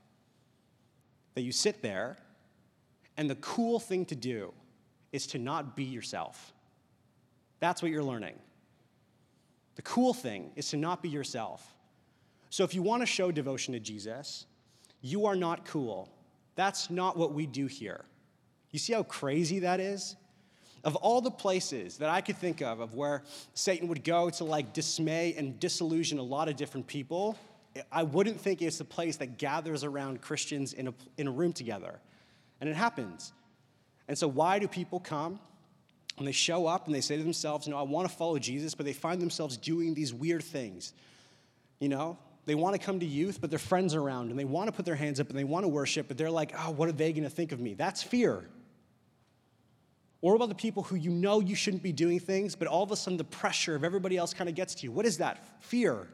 That 1.35 1.43
you 1.43 1.53
sit 1.53 1.81
there, 1.81 2.19
and 3.17 3.31
the 3.31 3.37
cool 3.37 3.81
thing 3.81 4.05
to 4.07 4.15
do 4.15 4.53
is 5.15 5.29
to 5.29 5.39
not 5.39 5.77
be 5.77 5.85
yourself. 5.85 6.53
That's 7.61 7.81
what 7.81 7.93
you're 7.93 8.03
learning. 8.03 8.35
The 9.77 9.83
cool 9.83 10.13
thing 10.13 10.51
is 10.57 10.69
to 10.71 10.77
not 10.77 11.05
be 11.05 11.09
yourself. 11.09 11.65
So 12.51 12.65
if 12.65 12.75
you 12.75 12.83
want 12.83 13.03
to 13.03 13.07
show 13.07 13.31
devotion 13.31 13.75
to 13.75 13.81
Jesus, 13.81 14.47
you 15.03 15.27
are 15.27 15.37
not 15.37 15.65
cool. 15.67 16.11
That's 16.57 16.91
not 16.91 17.17
what 17.17 17.33
we 17.33 17.47
do 17.47 17.67
here. 17.67 18.05
You 18.73 18.81
see 18.81 18.93
how 18.93 19.05
crazy 19.05 19.61
that 19.61 19.79
is? 19.79 20.17
Of 20.83 20.97
all 20.97 21.21
the 21.21 21.31
places 21.31 21.99
that 21.99 22.11
I 22.11 22.21
could 22.21 22.37
think 22.37 22.61
of, 22.61 22.81
of 22.81 22.95
where 22.95 23.23
Satan 23.55 23.87
would 23.87 24.03
go 24.03 24.31
to 24.31 24.43
like 24.43 24.73
dismay 24.73 25.35
and 25.39 25.61
disillusion 25.61 26.19
a 26.19 26.25
lot 26.25 26.49
of 26.49 26.57
different 26.57 26.89
people, 26.89 27.39
I 27.93 28.03
wouldn't 28.03 28.41
think 28.41 28.63
it's 28.63 28.79
the 28.79 28.85
place 28.85 29.17
that 29.19 29.39
gathers 29.39 29.85
around 29.85 30.23
Christians 30.23 30.73
in 30.73 30.89
a, 30.89 30.95
in 31.19 31.29
a 31.29 31.31
room 31.31 31.53
together. 31.53 32.01
And 32.61 32.69
it 32.69 32.75
happens. 32.75 33.33
And 34.09 34.17
so, 34.17 34.29
why 34.29 34.59
do 34.59 34.69
people 34.69 35.01
come? 35.01 35.39
And 36.19 36.27
they 36.27 36.33
show 36.33 36.67
up 36.67 36.87
and 36.87 36.95
they 36.95 37.01
say 37.01 37.17
to 37.17 37.23
themselves, 37.23 37.67
you 37.67 37.73
know, 37.73 37.79
I 37.79 37.83
want 37.83 38.09
to 38.09 38.15
follow 38.15 38.39
Jesus, 38.39 38.75
but 38.75 38.87
they 38.87 38.93
find 38.93 39.21
themselves 39.21 39.57
doing 39.57 39.95
these 39.95 40.15
weird 40.15 40.45
things. 40.45 40.93
You 41.81 41.89
know, 41.89 42.19
they 42.47 42.55
want 42.55 42.79
to 42.79 42.85
come 42.85 43.01
to 43.01 43.07
youth, 43.07 43.41
but 43.41 43.51
their 43.51 43.59
friends 43.59 43.95
are 43.95 44.01
around 44.01 44.31
and 44.31 44.39
they 44.39 44.45
want 44.45 44.69
to 44.69 44.73
put 44.73 44.85
their 44.85 44.95
hands 44.95 45.19
up 45.19 45.31
and 45.31 45.39
they 45.39 45.45
want 45.45 45.65
to 45.65 45.69
worship, 45.69 46.07
but 46.07 46.17
they're 46.17 46.31
like, 46.31 46.53
oh, 46.57 46.71
what 46.71 46.89
are 46.89 46.93
they 46.93 47.13
going 47.13 47.25
to 47.25 47.31
think 47.31 47.53
of 47.53 47.59
me? 47.59 47.75
That's 47.75 48.03
fear. 48.03 48.45
Or 50.21 50.37
about 50.37 50.51
the 50.51 50.55
people 50.55 50.85
who 50.85 50.97
you 50.97 51.11
know 51.11 51.41
you 51.41 51.55
shouldn't 51.55 51.83
be 51.83 51.93
doing 51.93 52.21
things, 52.21 52.55
but 52.55 52.69
all 52.69 52.83
of 52.83 52.91
a 52.93 52.97
sudden 52.97 53.17
the 53.17 53.25
pressure 53.25 53.75
of 53.75 53.85
everybody 53.85 54.17
else 54.17 54.33
kind 54.33 54.49
of 54.49 54.55
gets 54.55 54.75
to 54.77 54.85
you. 54.85 54.93
What 54.93 55.05
is 55.05 55.19
that? 55.19 55.45
Fear. 55.63 56.09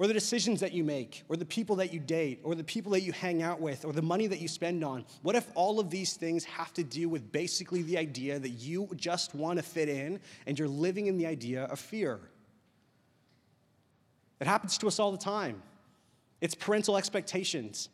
Or 0.00 0.06
the 0.06 0.14
decisions 0.14 0.60
that 0.60 0.72
you 0.72 0.82
make, 0.82 1.24
or 1.28 1.36
the 1.36 1.44
people 1.44 1.76
that 1.76 1.92
you 1.92 2.00
date, 2.00 2.40
or 2.42 2.54
the 2.54 2.64
people 2.64 2.92
that 2.92 3.02
you 3.02 3.12
hang 3.12 3.42
out 3.42 3.60
with, 3.60 3.84
or 3.84 3.92
the 3.92 4.00
money 4.00 4.26
that 4.28 4.40
you 4.40 4.48
spend 4.48 4.82
on. 4.82 5.04
What 5.20 5.36
if 5.36 5.46
all 5.54 5.78
of 5.78 5.90
these 5.90 6.14
things 6.14 6.42
have 6.44 6.72
to 6.72 6.82
do 6.82 7.06
with 7.10 7.30
basically 7.30 7.82
the 7.82 7.98
idea 7.98 8.38
that 8.38 8.48
you 8.48 8.88
just 8.96 9.34
want 9.34 9.58
to 9.58 9.62
fit 9.62 9.90
in 9.90 10.18
and 10.46 10.58
you're 10.58 10.68
living 10.68 11.08
in 11.08 11.18
the 11.18 11.26
idea 11.26 11.64
of 11.64 11.78
fear? 11.78 12.18
It 14.40 14.46
happens 14.46 14.78
to 14.78 14.86
us 14.86 14.98
all 14.98 15.12
the 15.12 15.18
time. 15.18 15.62
It's 16.40 16.54
parental 16.54 16.96
expectations. 16.96 17.90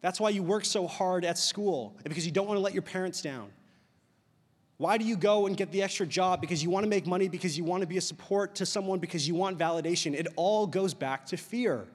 That's 0.00 0.18
why 0.18 0.30
you 0.30 0.42
work 0.42 0.64
so 0.64 0.88
hard 0.88 1.24
at 1.24 1.38
school, 1.38 1.96
because 2.02 2.26
you 2.26 2.32
don't 2.32 2.48
want 2.48 2.58
to 2.58 2.62
let 2.62 2.72
your 2.72 2.82
parents 2.82 3.22
down. 3.22 3.52
Why 4.78 4.98
do 4.98 5.04
you 5.04 5.16
go 5.16 5.46
and 5.46 5.56
get 5.56 5.72
the 5.72 5.82
extra 5.82 6.06
job? 6.06 6.40
Because 6.40 6.62
you 6.62 6.68
want 6.68 6.84
to 6.84 6.90
make 6.90 7.06
money, 7.06 7.28
because 7.28 7.56
you 7.56 7.64
want 7.64 7.80
to 7.80 7.86
be 7.86 7.96
a 7.96 8.02
support 8.02 8.54
to 8.56 8.66
someone, 8.66 8.98
because 8.98 9.26
you 9.26 9.34
want 9.34 9.58
validation. 9.58 10.14
It 10.14 10.26
all 10.36 10.66
goes 10.66 10.92
back 10.92 11.26
to 11.26 11.36
fear. 11.36 11.86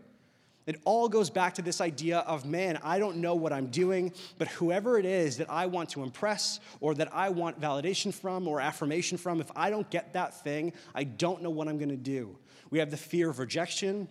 It 0.68 0.80
all 0.86 1.10
goes 1.10 1.30
back 1.30 1.56
to 1.56 1.62
this 1.62 1.82
idea 1.82 2.20
of, 2.20 2.46
man, 2.46 2.80
I 2.84 3.00
don't 3.00 3.18
know 3.18 3.36
what 3.36 3.52
I'm 3.52 3.68
doing, 3.68 4.14
but 4.38 4.48
whoever 4.48 4.98
it 4.98 5.06
is 5.06 5.38
that 5.38 5.50
I 5.50 5.66
want 5.66 5.90
to 5.90 6.04
impress 6.04 6.60
or 6.80 6.94
that 6.96 7.14
I 7.14 7.30
want 7.30 7.60
validation 7.60 8.14
from 8.14 8.48
or 8.48 8.62
affirmation 8.62 9.18
from, 9.18 9.42
if 9.42 9.52
I 9.56 9.70
don't 9.70 9.90
get 9.90 10.14
that 10.14 10.44
thing, 10.44 10.74
I 10.94 11.04
don't 11.04 11.42
know 11.42 11.50
what 11.50 11.68
I'm 11.68 11.78
going 11.78 11.90
to 11.90 11.98
do. 11.98 12.38
We 12.70 12.80
have 12.80 12.92
the 12.92 12.98
fear 12.98 13.30
of 13.30 13.40
rejection. 13.40 14.08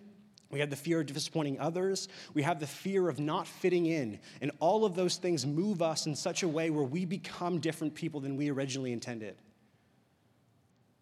We 0.50 0.60
have 0.60 0.70
the 0.70 0.76
fear 0.76 1.00
of 1.00 1.06
disappointing 1.06 1.60
others. 1.60 2.08
We 2.34 2.42
have 2.42 2.58
the 2.58 2.66
fear 2.66 3.08
of 3.08 3.20
not 3.20 3.46
fitting 3.46 3.86
in. 3.86 4.18
And 4.40 4.50
all 4.58 4.84
of 4.84 4.96
those 4.96 5.16
things 5.16 5.46
move 5.46 5.80
us 5.80 6.06
in 6.06 6.16
such 6.16 6.42
a 6.42 6.48
way 6.48 6.70
where 6.70 6.84
we 6.84 7.04
become 7.04 7.60
different 7.60 7.94
people 7.94 8.20
than 8.20 8.36
we 8.36 8.50
originally 8.50 8.92
intended. 8.92 9.36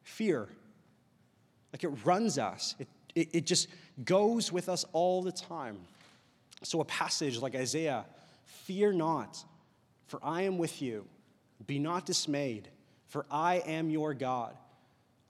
Fear. 0.03 0.49
Like 1.73 1.85
it 1.85 1.91
runs 2.05 2.39
us, 2.39 2.75
it, 2.79 2.89
it, 3.15 3.29
it 3.33 3.47
just 3.47 3.69
goes 4.05 4.53
with 4.53 4.69
us 4.69 4.85
all 4.93 5.23
the 5.23 5.33
time. 5.33 5.79
So, 6.63 6.81
a 6.81 6.85
passage 6.85 7.39
like 7.39 7.55
Isaiah 7.55 8.05
Fear 8.69 8.93
not, 8.93 9.43
for 10.09 10.21
I 10.23 10.43
am 10.43 10.59
with 10.59 10.83
you. 10.83 11.07
Be 11.67 11.79
not 11.79 12.05
dismayed, 12.05 12.69
for 13.07 13.25
I 13.31 13.57
am 13.67 13.89
your 13.89 14.13
God. 14.13 14.55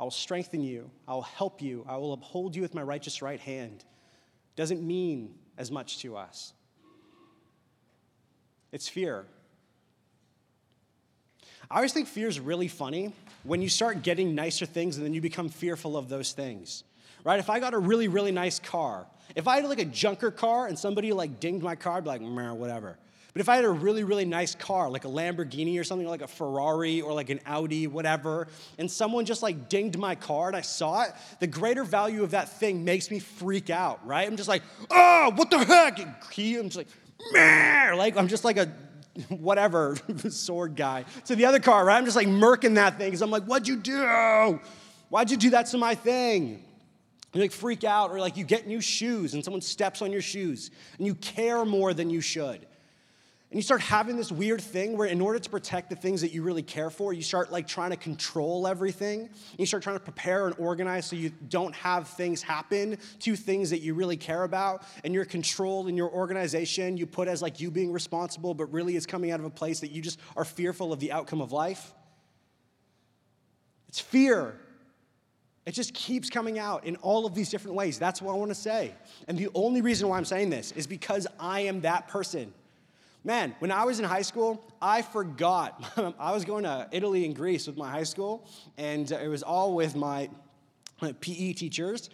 I 0.01 0.05
will 0.05 0.11
strengthen 0.11 0.61
you. 0.61 0.91
I 1.07 1.15
will 1.15 1.23
help 1.23 1.63
you. 1.63 1.85
I 1.89 1.97
will 1.97 2.13
uphold 2.13 2.55
you 2.55 2.63
with 2.63 2.75
my 2.75 2.83
righteous 2.83 3.23
right 3.23 3.39
hand. 3.39 3.85
Doesn't 4.59 4.83
mean 4.83 5.37
as 5.57 5.71
much 5.71 5.99
to 6.01 6.17
us. 6.17 6.53
It's 8.73 8.89
fear. 8.89 9.25
I 11.71 11.77
always 11.77 11.93
think 11.93 12.09
fear 12.09 12.27
is 12.27 12.41
really 12.41 12.67
funny 12.67 13.13
when 13.45 13.63
you 13.63 13.69
start 13.69 14.03
getting 14.03 14.35
nicer 14.35 14.67
things 14.67 14.97
and 14.97 15.07
then 15.07 15.15
you 15.15 15.21
become 15.21 15.49
fearful 15.49 15.97
of 15.97 16.09
those 16.09 16.33
things. 16.33 16.83
Right? 17.23 17.39
If 17.39 17.49
I 17.49 17.61
got 17.61 17.73
a 17.73 17.79
really, 17.79 18.09
really 18.09 18.33
nice 18.33 18.59
car, 18.59 19.07
if 19.37 19.47
I 19.47 19.61
had 19.61 19.65
like 19.67 19.79
a 19.79 19.85
junker 19.85 20.33
car 20.33 20.67
and 20.67 20.77
somebody 20.77 21.13
like 21.13 21.39
dinged 21.39 21.63
my 21.63 21.77
car, 21.77 21.99
I'd 21.99 22.03
be 22.03 22.11
like, 22.11 22.21
whatever. 22.21 22.99
But 23.33 23.41
if 23.41 23.49
I 23.49 23.57
had 23.57 23.65
a 23.65 23.71
really, 23.71 24.05
really 24.05 24.25
nice 24.25 24.55
car, 24.55 24.91
like 24.91 25.05
a 25.05 25.09
Lamborghini 25.09 25.79
or 25.79 25.85
something, 25.85 26.09
like 26.09 26.23
a 26.23 26.29
Ferrari 26.29 27.01
or 27.01 27.13
like 27.13 27.31
an 27.31 27.41
Audi, 27.47 27.87
whatever, 27.87 28.49
and 28.79 28.91
someone 28.91 29.25
just 29.25 29.43
like 29.43 29.69
dinged 29.69 29.99
my 29.99 30.15
car 30.15 30.49
and 30.49 30.57
I 30.57 30.63
saw 30.63 31.03
it, 31.03 31.13
the 31.39 31.47
greater 31.47 31.85
value 31.85 32.23
of 32.23 32.31
that 32.31 32.49
thing 32.49 32.85
makes 32.85 33.11
me 33.11 33.19
freak 33.19 33.71
out, 33.71 34.05
right? 34.07 34.27
I'm 34.27 34.37
just 34.37 34.49
like, 34.49 34.63
oh, 34.91 35.33
what 35.37 35.51
the 35.51 35.59
heck? 35.59 35.99
And 35.99 36.15
he, 36.33 36.57
I'm 36.57 36.71
just 36.71 36.77
like, 36.77 36.89
Meh! 37.33 37.95
like 37.95 38.17
I'm 38.17 38.29
just 38.29 38.45
like 38.45 38.57
a 38.57 38.67
whatever 39.29 39.97
sword 40.31 40.77
guy 40.77 41.05
to 41.27 41.37
the 41.37 41.45
other 41.45 41.61
car, 41.61 41.85
right? 41.85 41.97
I'm 41.97 42.05
just 42.05 42.17
like 42.17 42.29
murking 42.29 42.77
that 42.77 42.99
thing 42.99 43.09
because 43.09 43.23
I'm 43.23 43.31
like, 43.31 43.45
what'd 43.45 43.69
you 43.69 43.77
do? 43.77 44.61
Why'd 45.09 45.31
you 45.31 45.37
do 45.37 45.51
that 45.51 45.67
to 45.67 45.79
my 45.79 45.95
thing? 45.95 46.65
You 47.35 47.43
like 47.43 47.53
freak 47.53 47.85
out, 47.85 48.11
or 48.11 48.21
like 48.21 48.37
you 48.37 48.45
get 48.45 48.67
new 48.67 48.81
shoes 48.81 49.35
and 49.35 49.45
someone 49.45 49.61
steps 49.61 50.01
on 50.01 50.13
your 50.13 50.23
shoes 50.23 50.71
and 50.97 51.07
you 51.07 51.15
care 51.15 51.65
more 51.65 51.93
than 51.93 52.09
you 52.11 52.21
should. 52.21 52.67
And 53.51 53.57
you 53.57 53.63
start 53.63 53.81
having 53.81 54.19
this 54.19 54.31
weird 54.31 54.61
thing 54.61 54.99
where, 54.99 55.09
in 55.09 55.23
order 55.23 55.39
to 55.39 55.49
protect 55.49 55.89
the 55.89 55.97
things 55.97 56.21
that 56.21 56.33
you 56.33 56.43
really 56.43 56.63
care 56.63 56.91
for, 56.91 57.15
you 57.15 57.23
start 57.23 57.51
like 57.51 57.67
trying 57.67 57.91
to 57.91 57.97
control 57.97 58.67
everything. 58.67 59.31
You 59.57 59.65
start 59.65 59.83
trying 59.83 59.97
to 59.97 60.05
prepare 60.05 60.47
and 60.47 60.55
organize 60.59 61.07
so 61.07 61.17
you 61.17 61.31
don't 61.49 61.75
have 61.75 62.09
things 62.09 62.43
happen 62.43 62.99
to 63.21 63.37
things 63.37 63.71
that 63.71 63.81
you 63.81 63.95
really 63.95 64.19
care 64.19 64.43
about. 64.43 64.83
And 65.03 65.15
your 65.15 65.25
control 65.25 65.87
and 65.87 65.97
your 65.97 66.11
organization 66.11 66.99
you 66.99 67.07
put 67.07 67.27
as 67.27 67.41
like 67.41 67.59
you 67.59 67.71
being 67.71 67.91
responsible, 67.91 68.53
but 68.53 68.71
really 68.71 68.97
it's 68.97 69.07
coming 69.07 69.31
out 69.31 69.41
of 69.41 69.47
a 69.47 69.51
place 69.51 69.81
that 69.81 69.93
you 69.93 70.03
just 70.03 70.21
are 70.37 70.45
fearful 70.45 70.93
of 70.93 71.01
the 71.01 71.11
outcome 71.11 71.41
of 71.41 71.51
life. 71.51 71.95
It's 73.89 74.01
fear. 74.01 74.61
It 75.65 75.73
just 75.73 75.95
keeps 75.95 76.29
coming 76.29 76.59
out 76.59 76.85
in 76.85 76.97
all 76.97 77.25
of 77.25 77.35
these 77.35 77.49
different 77.49 77.77
ways. 77.77 77.99
That's 77.99 78.21
what 78.21 78.35
I 78.35 78.37
want 78.37 78.51
to 78.51 78.55
say. 78.55 78.95
And 79.27 79.39
the 79.39 79.49
only 79.55 79.81
reason 79.81 80.07
why 80.09 80.19
I'm 80.19 80.27
saying 80.27 80.51
this 80.51 80.73
is 80.73 80.87
because 80.87 81.27
I 81.41 81.61
am 81.61 81.81
that 81.81 82.09
person. 82.09 82.53
Man, 83.29 83.55
when 83.59 83.71
I 83.71 83.85
was 83.85 83.99
in 83.99 84.07
high 84.07 84.23
school, 84.23 84.65
I 84.81 85.03
forgot. 85.03 85.85
I 86.19 86.33
was 86.33 86.47
going 86.47 86.65
to 86.65 86.89
Italy 86.93 87.27
and 87.27 87.37
Greece 87.37 87.67
with 87.67 87.77
my 87.77 87.91
high 87.91 88.05
school, 88.05 88.49
and 88.79 89.13
it 89.13 89.29
was 89.29 89.43
all 89.43 89.75
with 89.75 89.95
my, 89.95 90.31
PE 91.21 91.53
teachers. 91.53 92.09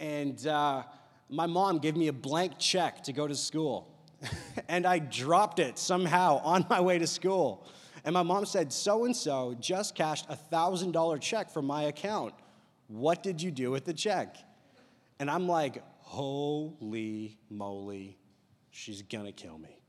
And 0.00 0.46
uh, 0.46 0.84
my 1.28 1.44
mom 1.44 1.80
gave 1.80 1.98
me 1.98 2.08
a 2.08 2.14
blank 2.14 2.58
check 2.58 3.02
to 3.02 3.12
go 3.12 3.28
to 3.28 3.34
school. 3.34 3.94
and 4.70 4.86
I 4.86 5.00
dropped 5.00 5.58
it 5.58 5.78
somehow 5.78 6.40
on 6.42 6.64
my 6.70 6.80
way 6.80 6.98
to 6.98 7.06
school. 7.06 7.66
And 8.02 8.14
my 8.14 8.22
mom 8.22 8.46
said, 8.46 8.72
So 8.72 9.04
and 9.04 9.14
so 9.14 9.54
just 9.60 9.94
cashed 9.94 10.24
a 10.30 10.38
$1,000 10.50 11.20
check 11.20 11.50
from 11.50 11.66
my 11.66 11.82
account. 11.82 12.32
What 12.88 13.22
did 13.22 13.42
you 13.42 13.50
do 13.50 13.70
with 13.70 13.84
the 13.84 13.92
check? 13.92 14.38
And 15.18 15.30
I'm 15.30 15.46
like, 15.46 15.82
Holy 15.98 17.36
moly, 17.50 18.16
she's 18.70 19.02
gonna 19.02 19.30
kill 19.30 19.58
me. 19.58 19.83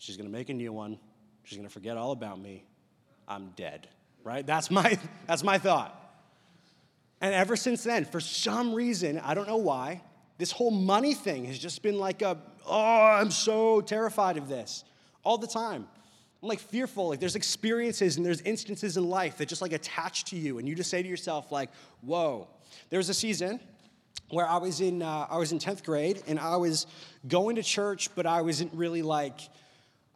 She's 0.00 0.16
going 0.16 0.28
to 0.28 0.32
make 0.32 0.48
a 0.48 0.54
new 0.54 0.72
one. 0.72 0.98
She's 1.44 1.58
going 1.58 1.68
to 1.68 1.72
forget 1.72 1.98
all 1.98 2.12
about 2.12 2.40
me. 2.40 2.64
I'm 3.28 3.50
dead. 3.54 3.86
Right? 4.24 4.46
That's 4.46 4.70
my 4.70 4.98
that's 5.26 5.44
my 5.44 5.58
thought. 5.58 5.94
And 7.20 7.34
ever 7.34 7.54
since 7.54 7.84
then, 7.84 8.06
for 8.06 8.18
some 8.18 8.72
reason, 8.74 9.18
I 9.18 9.34
don't 9.34 9.46
know 9.46 9.58
why, 9.58 10.00
this 10.38 10.52
whole 10.52 10.70
money 10.70 11.12
thing 11.12 11.44
has 11.44 11.58
just 11.58 11.82
been 11.82 11.98
like 11.98 12.22
a, 12.22 12.38
oh, 12.66 12.80
I'm 12.80 13.30
so 13.30 13.82
terrified 13.82 14.38
of 14.38 14.48
this 14.48 14.84
all 15.22 15.36
the 15.36 15.46
time. 15.46 15.86
I'm 16.42 16.48
like 16.48 16.60
fearful. 16.60 17.10
Like 17.10 17.20
there's 17.20 17.36
experiences 17.36 18.16
and 18.16 18.24
there's 18.24 18.40
instances 18.40 18.96
in 18.96 19.06
life 19.06 19.36
that 19.36 19.50
just 19.50 19.60
like 19.60 19.74
attach 19.74 20.24
to 20.26 20.36
you, 20.36 20.58
and 20.58 20.66
you 20.66 20.74
just 20.74 20.88
say 20.88 21.02
to 21.02 21.08
yourself, 21.08 21.52
like, 21.52 21.68
whoa. 22.00 22.48
There 22.88 22.98
was 22.98 23.10
a 23.10 23.14
season 23.14 23.60
where 24.30 24.48
I 24.48 24.56
was 24.56 24.80
in 24.80 25.02
uh, 25.02 25.26
I 25.28 25.36
was 25.36 25.52
in 25.52 25.58
10th 25.58 25.84
grade 25.84 26.22
and 26.26 26.38
I 26.40 26.56
was 26.56 26.86
going 27.28 27.56
to 27.56 27.62
church, 27.62 28.08
but 28.14 28.24
I 28.24 28.40
wasn't 28.40 28.72
really 28.72 29.02
like 29.02 29.40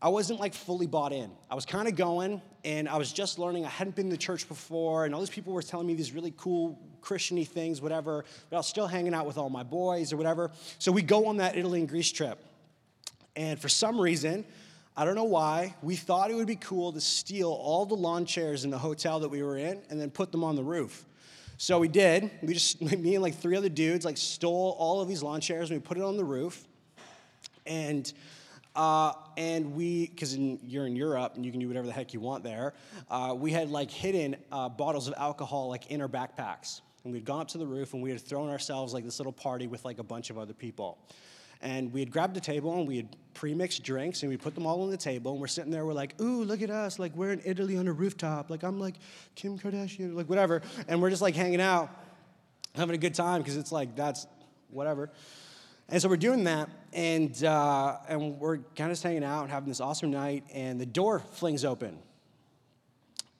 I 0.05 0.09
wasn't 0.09 0.39
like 0.39 0.53
fully 0.53 0.87
bought 0.87 1.15
in. 1.15 1.31
I 1.51 1.55
was 1.55 1.65
kind 1.65 1.89
of 1.89 1.97
going 1.97 2.43
and 2.63 2.91
I 2.91 2.99
was 2.99 3.11
just 3.11 3.39
learning. 3.39 3.65
I 3.65 3.71
hadn't 3.71 3.97
been 3.97 4.11
to 4.11 4.19
church 4.19 4.47
before, 4.47 5.07
and 5.07 5.15
all 5.15 5.21
these 5.23 5.31
people 5.31 5.55
were 5.55 5.63
telling 5.63 5.87
me 5.87 5.95
these 5.95 6.13
really 6.13 6.35
cool 6.37 6.79
Christiany 7.01 7.49
things, 7.49 7.81
whatever, 7.81 8.27
but 8.51 8.57
I 8.57 8.59
was 8.59 8.67
still 8.67 8.87
hanging 8.87 9.15
out 9.15 9.25
with 9.25 9.39
all 9.39 9.49
my 9.49 9.63
boys 9.63 10.13
or 10.13 10.19
whatever. 10.19 10.51
So 10.79 10.93
we 10.93 11.01
go 11.01 11.27
on 11.29 11.39
that 11.39 11.57
Italy 11.57 11.81
and 11.81 11.89
Greece 11.89 12.13
trip. 12.13 12.39
And 13.35 13.59
for 13.59 13.71
some 13.71 13.99
reason, 13.99 14.45
I 14.95 15.07
don't 15.07 15.15
know 15.15 15.25
why, 15.25 15.75
we 15.81 15.97
thought 15.97 16.31
it 16.31 16.35
would 16.35 16.47
be 16.47 16.57
cool 16.57 16.93
to 16.93 17.01
steal 17.01 17.49
all 17.49 17.87
the 17.87 17.97
lawn 17.97 18.27
chairs 18.27 18.67
in 18.67 18.71
the 18.71 18.79
hotel 18.79 19.21
that 19.21 19.31
we 19.31 19.43
were 19.43 19.57
in 19.57 19.81
and 19.89 19.99
then 19.99 20.11
put 20.11 20.33
them 20.33 20.45
on 20.45 20.55
the 20.55 20.63
roof. 20.63 21.07
So 21.57 21.79
we 21.79 21.89
did. 21.89 22.31
We 22.43 22.53
just, 22.53 22.83
me 22.99 23.15
and 23.15 23.23
like 23.23 23.37
three 23.37 23.57
other 23.57 23.71
dudes, 23.71 24.05
like 24.05 24.19
stole 24.19 24.77
all 24.79 25.01
of 25.01 25.09
these 25.09 25.23
lawn 25.23 25.41
chairs 25.41 25.71
and 25.71 25.81
we 25.81 25.83
put 25.83 25.97
it 25.97 26.03
on 26.03 26.19
the 26.19 26.25
roof. 26.25 26.63
And 27.65 28.13
uh, 28.77 29.13
and 29.37 29.75
we, 29.75 30.09
because 30.09 30.37
you're 30.37 30.87
in 30.87 30.97
Europe 30.97 31.33
and 31.37 31.45
you 31.45 31.53
can 31.53 31.61
do 31.61 31.69
whatever 31.69 31.87
the 31.87 31.93
heck 31.93 32.13
you 32.13 32.21
want 32.21 32.43
there, 32.43 32.75
uh, 33.11 33.35
we 33.37 33.53
had 33.53 33.71
like 33.71 33.91
hidden 33.91 34.37
uh, 34.51 34.69
bottles 34.69 35.07
of 35.07 35.15
alcohol 35.17 35.69
like 35.69 35.91
in 35.91 36.01
our 36.01 36.09
backpacks. 36.09 36.81
And 37.05 37.13
we'd 37.13 37.25
gone 37.25 37.43
up 37.43 37.49
to 37.49 37.59
the 37.59 37.67
roof 37.67 37.93
and 37.95 38.03
we 38.03 38.11
had 38.11 38.21
thrown 38.21 38.49
ourselves 38.49 38.93
like 38.95 39.05
this 39.05 39.19
little 39.19 39.33
party 39.33 39.67
with 39.67 39.85
like 39.85 39.99
a 39.99 40.03
bunch 40.03 40.31
of 40.31 40.39
other 40.39 40.55
people. 40.55 40.99
And 41.61 41.93
we 41.93 42.01
had 42.01 42.11
grabbed 42.11 42.37
a 42.37 42.41
table 42.41 42.77
and 42.79 42.89
we 42.89 42.97
had 42.97 43.17
pre-mixed 43.33 43.83
drinks 43.83 44.23
and 44.23 44.31
we 44.31 44.37
put 44.37 44.55
them 44.55 44.67
all 44.67 44.83
on 44.83 44.91
the 44.91 44.97
table 44.97 45.33
and 45.33 45.41
we're 45.41 45.47
sitting 45.47 45.71
there, 45.71 45.87
we're 45.87 45.93
like, 45.93 46.21
ooh, 46.21 46.45
look 46.45 46.63
at 46.63 46.71
us, 46.71 46.99
like 46.99 47.15
we're 47.15 47.33
in 47.33 47.43
Italy 47.45 47.77
on 47.77 47.87
a 47.87 47.93
rooftop, 47.93 48.51
like 48.51 48.63
I'm 48.63 48.81
like 48.81 48.97
Kim 49.35 49.59
Kardashian, 49.59 50.15
like 50.15 50.29
whatever. 50.29 50.63
And 50.89 51.01
we're 51.01 51.11
just 51.11 51.23
like 51.23 51.35
hanging 51.35 51.61
out, 51.61 51.91
having 52.75 52.95
a 52.95 52.99
good 52.99 53.15
time 53.15 53.41
because 53.41 53.57
it's 53.57 53.73
like 53.73 53.95
that's 53.95 54.27
whatever. 54.71 55.11
And 55.89 56.01
so 56.01 56.09
we're 56.09 56.17
doing 56.17 56.45
that, 56.45 56.71
and, 56.93 57.45
uh, 57.45 57.99
and 58.09 58.39
we're 58.39 58.59
kind 58.75 58.91
of 58.91 59.01
hanging 59.03 59.25
out 59.25 59.43
and 59.43 59.51
having 59.51 59.69
this 59.69 59.81
awesome 59.81 60.11
night, 60.11 60.45
and 60.53 60.81
the 60.81 60.87
door 60.87 61.19
flings 61.19 61.65
open. 61.65 61.99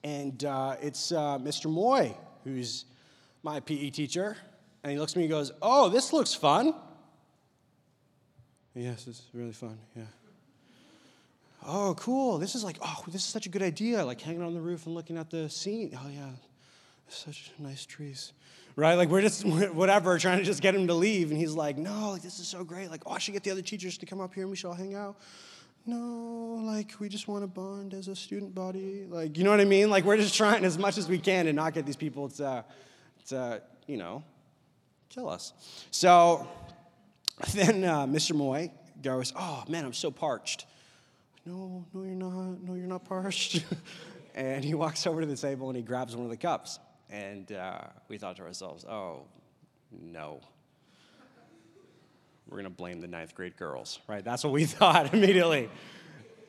And 0.03 0.43
uh, 0.45 0.75
it's 0.81 1.11
uh, 1.11 1.39
Mr. 1.39 1.69
Moy, 1.69 2.15
who's 2.43 2.85
my 3.41 3.59
PE 3.59 3.89
teacher. 3.89 4.37
And 4.83 4.91
he 4.91 4.99
looks 4.99 5.13
at 5.13 5.17
me 5.17 5.23
and 5.23 5.31
goes, 5.31 5.51
Oh, 5.63 5.89
this 5.89 6.13
looks 6.13 6.35
fun. 6.35 6.75
Yes, 8.75 9.07
it's 9.07 9.23
really 9.33 9.53
fun, 9.53 9.79
yeah. 9.95 10.03
Oh, 11.65 11.95
cool. 11.97 12.37
This 12.37 12.53
is 12.53 12.63
like, 12.63 12.77
oh, 12.81 13.03
this 13.07 13.23
is 13.23 13.27
such 13.27 13.47
a 13.47 13.49
good 13.49 13.63
idea. 13.63 14.05
Like 14.05 14.21
hanging 14.21 14.43
on 14.43 14.53
the 14.53 14.61
roof 14.61 14.85
and 14.85 14.93
looking 14.93 15.17
at 15.17 15.31
the 15.31 15.49
scene. 15.49 15.97
Oh, 15.99 16.09
yeah, 16.09 16.29
such 17.07 17.51
nice 17.57 17.85
trees 17.85 18.33
right? 18.75 18.95
Like 18.95 19.09
we're 19.09 19.21
just 19.21 19.45
whatever, 19.73 20.17
trying 20.17 20.39
to 20.39 20.43
just 20.43 20.61
get 20.61 20.75
him 20.75 20.87
to 20.87 20.93
leave, 20.93 21.31
and 21.31 21.39
he's 21.39 21.53
like, 21.53 21.77
"No, 21.77 22.11
like 22.11 22.21
this 22.21 22.39
is 22.39 22.47
so 22.47 22.63
great. 22.63 22.91
Like, 22.91 23.03
oh, 23.05 23.11
I 23.11 23.19
should 23.19 23.33
get 23.33 23.43
the 23.43 23.51
other 23.51 23.61
teachers 23.61 23.97
to 23.99 24.05
come 24.05 24.21
up 24.21 24.33
here 24.33 24.43
and 24.43 24.49
we 24.49 24.55
should 24.55 24.67
all 24.67 24.73
hang 24.73 24.95
out." 24.95 25.17
No, 25.87 26.61
like 26.63 26.93
we 26.99 27.09
just 27.09 27.27
want 27.27 27.43
to 27.43 27.47
bond 27.47 27.93
as 27.93 28.07
a 28.07 28.15
student 28.15 28.55
body. 28.55 29.05
Like, 29.07 29.37
you 29.37 29.43
know 29.43 29.51
what 29.51 29.61
I 29.61 29.65
mean? 29.65 29.89
Like 29.89 30.03
we're 30.03 30.17
just 30.17 30.35
trying 30.35 30.65
as 30.65 30.77
much 30.77 30.97
as 30.97 31.07
we 31.07 31.19
can 31.19 31.45
to 31.45 31.53
not 31.53 31.73
get 31.73 31.85
these 31.85 31.95
people 31.95 32.29
to, 32.29 32.65
to 33.27 33.61
you 33.85 33.97
know, 33.97 34.23
kill 35.09 35.29
us. 35.29 35.53
So 35.91 36.47
then 37.53 37.83
uh, 37.83 38.07
Mr. 38.07 38.35
Moy 38.35 38.71
goes, 39.01 39.31
"Oh 39.35 39.63
man, 39.67 39.85
I'm 39.85 39.93
so 39.93 40.09
parched." 40.11 40.65
No, 41.45 41.85
no, 41.93 42.03
you're 42.03 42.15
not. 42.15 42.63
No, 42.63 42.73
you're 42.73 42.87
not 42.87 43.05
parched. 43.05 43.63
and 44.35 44.65
he 44.65 44.73
walks 44.73 45.05
over 45.05 45.21
to 45.21 45.27
the 45.27 45.37
table 45.37 45.69
and 45.69 45.77
he 45.77 45.83
grabs 45.83 46.15
one 46.15 46.25
of 46.25 46.31
the 46.31 46.37
cups. 46.37 46.79
And 47.09 47.51
uh, 47.51 47.81
we 48.07 48.17
thought 48.17 48.37
to 48.37 48.43
ourselves, 48.43 48.85
oh, 48.85 49.23
no. 49.91 50.41
We're 52.47 52.57
going 52.57 52.65
to 52.65 52.69
blame 52.69 53.01
the 53.01 53.07
ninth 53.07 53.33
grade 53.35 53.57
girls, 53.57 53.99
right? 54.07 54.23
That's 54.23 54.43
what 54.43 54.53
we 54.53 54.65
thought 54.65 55.13
immediately. 55.13 55.69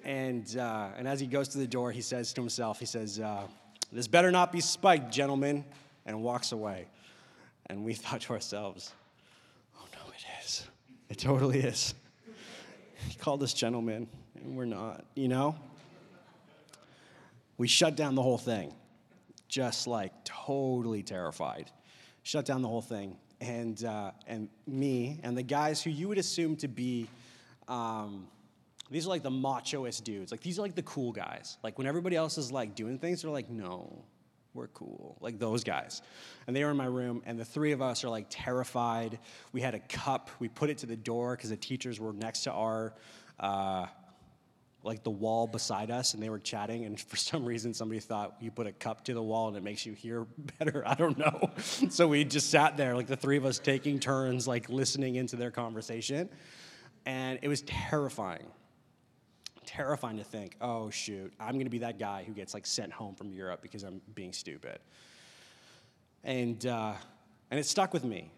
And, 0.05 0.57
uh, 0.57 0.91
and 0.97 1.09
as 1.09 1.21
he 1.21 1.27
goes 1.27 1.49
to 1.49 1.59
the 1.59 1.67
door, 1.67 1.91
he 1.91 2.01
says 2.01 2.33
to 2.35 2.41
himself, 2.41 2.79
he 2.79 2.87
says, 2.87 3.19
uh, 3.19 3.47
This 3.93 4.07
better 4.07 4.31
not 4.31 4.53
be 4.53 4.61
spiked, 4.61 5.13
gentlemen, 5.13 5.65
and 6.05 6.23
walks 6.23 6.53
away. 6.53 6.87
And 7.67 7.85
we 7.85 7.95
thought 7.95 8.21
to 8.23 8.33
ourselves, 8.33 8.93
Oh, 9.79 9.85
no, 9.93 10.13
it 10.13 10.25
is. 10.45 10.67
It 11.09 11.19
totally 11.19 11.61
is. 11.61 11.95
He 13.09 13.17
called 13.17 13.43
us 13.43 13.53
gentlemen, 13.53 14.09
and 14.43 14.57
we're 14.57 14.65
not, 14.65 15.05
you 15.15 15.29
know? 15.29 15.57
We 17.59 17.69
shut 17.69 17.97
down 17.97 18.15
the 18.15 18.23
whole 18.23 18.39
thing 18.39 18.75
just 19.49 19.87
like 19.87 20.13
totally 20.25 21.03
terrified. 21.03 21.71
Shut 22.23 22.45
down 22.45 22.63
the 22.63 22.69
whole 22.69 22.83
thing. 22.83 23.17
And, 23.41 23.83
uh, 23.85 24.13
and 24.27 24.49
me 24.67 25.21
and 25.23 25.37
the 25.37 25.43
guys 25.43 25.83
who 25.83 25.91
you 25.91 26.09
would 26.09 26.19
assume 26.19 26.57
to 26.57 26.69
be, 26.69 27.09
um, 27.69 28.29
these 28.91 29.07
are 29.07 29.11
like 29.11 29.23
the 29.23 29.31
machoest 29.31 30.05
dudes. 30.05 30.31
Like 30.31 30.41
these 30.41 30.59
are 30.59 30.63
like 30.63 30.75
the 30.75 30.83
cool 30.83 31.13
guys. 31.13 31.59
Like 31.63 31.77
when 31.79 31.87
everybody 31.87 32.17
else 32.17 32.39
is 32.39 32.53
like 32.53 32.75
doing 32.75 32.99
things, 32.99 33.23
they're 33.23 33.31
like, 33.31 33.51
no, 33.51 34.05
we're 34.55 34.69
cool. 34.69 35.19
Like 35.21 35.39
those 35.39 35.65
guys. 35.65 36.03
And 36.47 36.57
they 36.57 36.65
were 36.65 36.71
in 36.71 36.77
my 36.77 36.87
room, 36.87 37.23
and 37.27 37.39
the 37.39 37.45
three 37.45 37.73
of 37.73 37.83
us 37.83 38.05
are 38.05 38.09
like 38.09 38.27
terrified. 38.31 39.19
We 39.53 39.61
had 39.61 39.75
a 39.75 39.81
cup. 39.81 40.31
We 40.39 40.49
put 40.49 40.71
it 40.71 40.79
to 40.79 40.87
the 40.87 40.97
door 40.97 41.37
because 41.37 41.51
the 41.51 41.57
teachers 41.57 42.01
were 42.01 42.13
next 42.13 42.43
to 42.43 42.53
our. 42.53 42.95
Uh, 43.39 43.87
like 44.87 45.03
the 45.03 45.11
wall 45.11 45.47
beside 45.47 45.91
us 45.91 46.15
and 46.15 46.23
they 46.23 46.31
were 46.31 46.39
chatting 46.39 46.85
and 46.85 46.99
for 47.01 47.17
some 47.17 47.45
reason 47.45 47.75
somebody 47.75 48.01
thought 48.01 48.37
you 48.41 48.51
put 48.51 48.67
a 48.67 48.73
cup 48.73 49.05
to 49.05 49.15
the 49.15 49.23
wall 49.23 49.49
and 49.49 49.57
it 49.57 49.63
makes 49.63 49.85
you 49.85 49.93
hear 49.93 50.27
better. 50.59 50.83
I 50.87 50.95
don't 50.95 51.19
know. 51.19 51.51
So 51.91 52.09
we 52.09 52.25
just 52.25 52.51
sat 52.51 52.77
there 52.77 52.95
like 52.95 53.07
the 53.07 53.17
three 53.17 53.37
of 53.37 53.45
us 53.45 53.59
taking 53.59 53.99
turns 53.99 54.47
like 54.47 54.69
listening 54.69 55.17
into 55.17 55.37
their 55.37 55.51
conversation 55.51 56.29
and 57.05 57.39
it 57.43 57.49
was 57.49 57.63
terrifying. 57.63 58.47
Terrifying 59.65 60.19
to 60.19 60.25
think 60.25 60.57
oh 60.61 60.91
shoot 60.91 61.33
i'm 61.41 61.55
going 61.55 61.65
to 61.65 61.71
be 61.71 61.79
that 61.79 61.99
guy 61.99 62.23
who 62.25 62.33
gets 62.33 62.55
like 62.55 62.65
sent 62.65 62.93
home 62.93 63.17
from 63.17 63.33
europe 63.33 63.61
because 63.63 63.83
i'm 63.83 64.01
being 64.15 64.33
stupid. 64.33 64.79
And 66.23 66.65
uh, 66.65 66.95
and 67.51 67.61
it 67.61 67.67
stuck 67.67 67.93
with 67.93 68.05
me. 68.05 68.31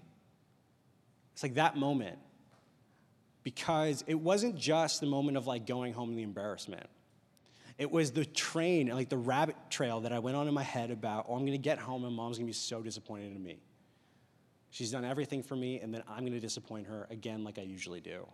It's 1.33 1.43
like 1.43 1.55
that 1.55 1.77
moment 1.77 2.19
because 3.49 4.05
it 4.07 4.21
wasn't 4.21 4.55
just 4.59 5.01
the 5.01 5.07
moment 5.07 5.39
of 5.39 5.47
like 5.47 5.65
going 5.65 5.95
home 5.95 6.11
and 6.11 6.19
the 6.19 6.23
embarrassment. 6.23 6.87
It 7.79 7.91
was 7.91 8.11
the 8.11 8.27
train, 8.27 8.89
like 8.89 9.09
the 9.09 9.17
rabbit 9.17 9.57
trail 9.71 10.01
that 10.01 10.13
I 10.13 10.19
went 10.19 10.37
on 10.37 10.49
in 10.49 10.53
my 10.53 10.63
head 10.63 10.91
about, 10.91 11.25
oh, 11.31 11.35
I'm 11.35 11.47
gonna 11.47 11.57
get 11.57 11.79
home 11.79 12.05
and 12.05 12.15
mom's 12.15 12.37
gonna 12.37 12.47
be 12.47 12.53
so 12.53 12.83
disappointed 12.83 13.35
in 13.35 13.43
me. 13.43 13.63
She's 14.69 14.91
done 14.91 15.03
everything 15.03 15.43
for 15.43 15.57
me, 15.57 15.81
and 15.81 15.95
then 15.95 16.03
I'm 16.07 16.27
gonna 16.27 16.41
disappoint 16.41 16.89
her 16.89 17.07
again, 17.09 17.43
like 17.43 17.59
I 17.59 17.63
usually 17.63 18.03
do. 18.03 18.27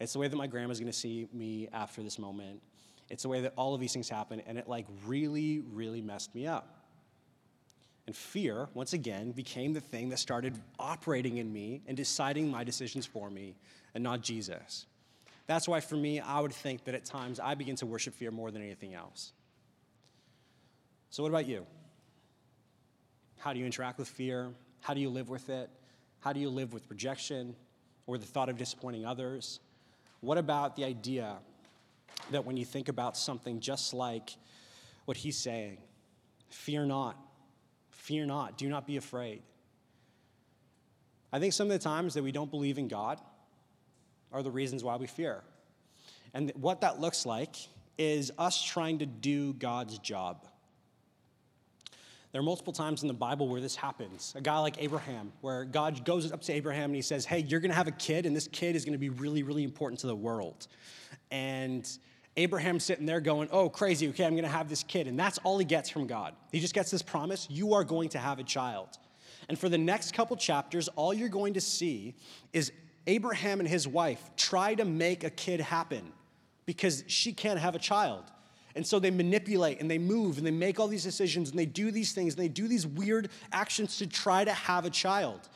It's 0.00 0.14
the 0.14 0.18
way 0.18 0.26
that 0.26 0.34
my 0.34 0.48
grandma's 0.48 0.80
gonna 0.80 0.92
see 0.92 1.28
me 1.32 1.68
after 1.72 2.02
this 2.02 2.18
moment. 2.18 2.60
It's 3.08 3.22
the 3.22 3.28
way 3.28 3.42
that 3.42 3.52
all 3.56 3.72
of 3.74 3.80
these 3.80 3.92
things 3.92 4.08
happen, 4.08 4.42
and 4.48 4.58
it 4.58 4.66
like 4.66 4.86
really, 5.06 5.60
really 5.60 6.00
messed 6.00 6.34
me 6.34 6.48
up. 6.48 6.80
And 8.08 8.16
fear, 8.16 8.68
once 8.74 8.94
again, 8.94 9.30
became 9.30 9.74
the 9.74 9.80
thing 9.80 10.08
that 10.08 10.18
started 10.18 10.58
operating 10.80 11.36
in 11.36 11.52
me 11.52 11.82
and 11.86 11.96
deciding 11.96 12.50
my 12.50 12.64
decisions 12.64 13.06
for 13.06 13.30
me 13.30 13.54
and 13.94 14.04
not 14.04 14.22
Jesus. 14.22 14.86
That's 15.46 15.66
why, 15.66 15.80
for 15.80 15.96
me, 15.96 16.20
I 16.20 16.40
would 16.40 16.52
think 16.52 16.84
that 16.84 16.94
at 16.94 17.04
times 17.04 17.40
I 17.40 17.54
begin 17.54 17.76
to 17.76 17.86
worship 17.86 18.14
fear 18.14 18.30
more 18.30 18.50
than 18.50 18.62
anything 18.62 18.94
else. 18.94 19.32
So, 21.10 21.24
what 21.24 21.30
about 21.30 21.46
you? 21.46 21.66
How 23.38 23.52
do 23.52 23.58
you 23.58 23.66
interact 23.66 23.98
with 23.98 24.08
fear? 24.08 24.52
How 24.80 24.94
do 24.94 25.00
you 25.00 25.10
live 25.10 25.28
with 25.28 25.50
it? 25.50 25.68
How 26.20 26.32
do 26.32 26.40
you 26.40 26.50
live 26.50 26.72
with 26.72 26.88
rejection 26.88 27.56
or 28.06 28.18
the 28.18 28.26
thought 28.26 28.48
of 28.48 28.56
disappointing 28.56 29.04
others? 29.04 29.60
What 30.20 30.38
about 30.38 30.76
the 30.76 30.84
idea 30.84 31.36
that 32.30 32.44
when 32.44 32.56
you 32.56 32.64
think 32.64 32.88
about 32.88 33.16
something 33.16 33.60
just 33.60 33.94
like 33.94 34.36
what 35.06 35.16
he's 35.16 35.36
saying, 35.36 35.78
fear 36.48 36.84
not, 36.84 37.16
fear 37.88 38.26
not, 38.26 38.56
do 38.58 38.68
not 38.68 38.86
be 38.86 38.98
afraid? 38.98 39.42
I 41.32 41.38
think 41.38 41.54
some 41.54 41.66
of 41.66 41.72
the 41.72 41.82
times 41.82 42.14
that 42.14 42.22
we 42.22 42.32
don't 42.32 42.50
believe 42.50 42.78
in 42.78 42.88
God 42.88 43.20
are 44.32 44.42
the 44.42 44.50
reasons 44.50 44.84
why 44.84 44.96
we 44.96 45.06
fear. 45.06 45.42
And 46.34 46.52
what 46.54 46.80
that 46.82 47.00
looks 47.00 47.26
like 47.26 47.56
is 47.98 48.32
us 48.38 48.62
trying 48.62 48.98
to 49.00 49.06
do 49.06 49.52
God's 49.54 49.98
job. 49.98 50.46
There 52.32 52.40
are 52.40 52.44
multiple 52.44 52.72
times 52.72 53.02
in 53.02 53.08
the 53.08 53.14
Bible 53.14 53.48
where 53.48 53.60
this 53.60 53.74
happens. 53.74 54.34
A 54.36 54.40
guy 54.40 54.58
like 54.60 54.80
Abraham, 54.80 55.32
where 55.40 55.64
God 55.64 56.04
goes 56.04 56.30
up 56.30 56.42
to 56.42 56.52
Abraham 56.52 56.90
and 56.90 56.94
he 56.94 57.02
says, 57.02 57.24
Hey, 57.24 57.40
you're 57.40 57.58
going 57.58 57.72
to 57.72 57.76
have 57.76 57.88
a 57.88 57.92
kid, 57.92 58.24
and 58.24 58.36
this 58.36 58.46
kid 58.46 58.76
is 58.76 58.84
going 58.84 58.92
to 58.92 58.98
be 58.98 59.08
really, 59.08 59.42
really 59.42 59.64
important 59.64 60.00
to 60.00 60.06
the 60.06 60.14
world. 60.14 60.68
And 61.32 61.88
Abraham's 62.36 62.84
sitting 62.84 63.04
there 63.04 63.20
going, 63.20 63.48
Oh, 63.50 63.68
crazy, 63.68 64.08
okay, 64.10 64.24
I'm 64.24 64.34
going 64.34 64.44
to 64.44 64.48
have 64.48 64.68
this 64.68 64.84
kid. 64.84 65.08
And 65.08 65.18
that's 65.18 65.38
all 65.38 65.58
he 65.58 65.64
gets 65.64 65.90
from 65.90 66.06
God. 66.06 66.34
He 66.52 66.60
just 66.60 66.72
gets 66.72 66.90
this 66.92 67.02
promise 67.02 67.48
you 67.50 67.74
are 67.74 67.82
going 67.82 68.10
to 68.10 68.18
have 68.18 68.38
a 68.38 68.44
child. 68.44 68.88
And 69.48 69.58
for 69.58 69.68
the 69.68 69.78
next 69.78 70.14
couple 70.14 70.36
chapters, 70.36 70.86
all 70.94 71.12
you're 71.12 71.28
going 71.28 71.54
to 71.54 71.60
see 71.60 72.14
is 72.52 72.70
Abraham 73.06 73.60
and 73.60 73.68
his 73.68 73.88
wife 73.88 74.30
try 74.36 74.74
to 74.74 74.84
make 74.84 75.24
a 75.24 75.30
kid 75.30 75.60
happen 75.60 76.12
because 76.66 77.04
she 77.06 77.32
can't 77.32 77.58
have 77.58 77.74
a 77.74 77.78
child. 77.78 78.24
And 78.76 78.86
so 78.86 78.98
they 78.98 79.10
manipulate 79.10 79.80
and 79.80 79.90
they 79.90 79.98
move 79.98 80.38
and 80.38 80.46
they 80.46 80.52
make 80.52 80.78
all 80.78 80.86
these 80.86 81.02
decisions 81.02 81.50
and 81.50 81.58
they 81.58 81.66
do 81.66 81.90
these 81.90 82.12
things 82.12 82.34
and 82.34 82.42
they 82.42 82.48
do 82.48 82.68
these 82.68 82.86
weird 82.86 83.30
actions 83.52 83.96
to 83.98 84.06
try 84.06 84.44
to 84.44 84.52
have 84.52 84.84
a 84.84 84.90
child. 84.90 85.48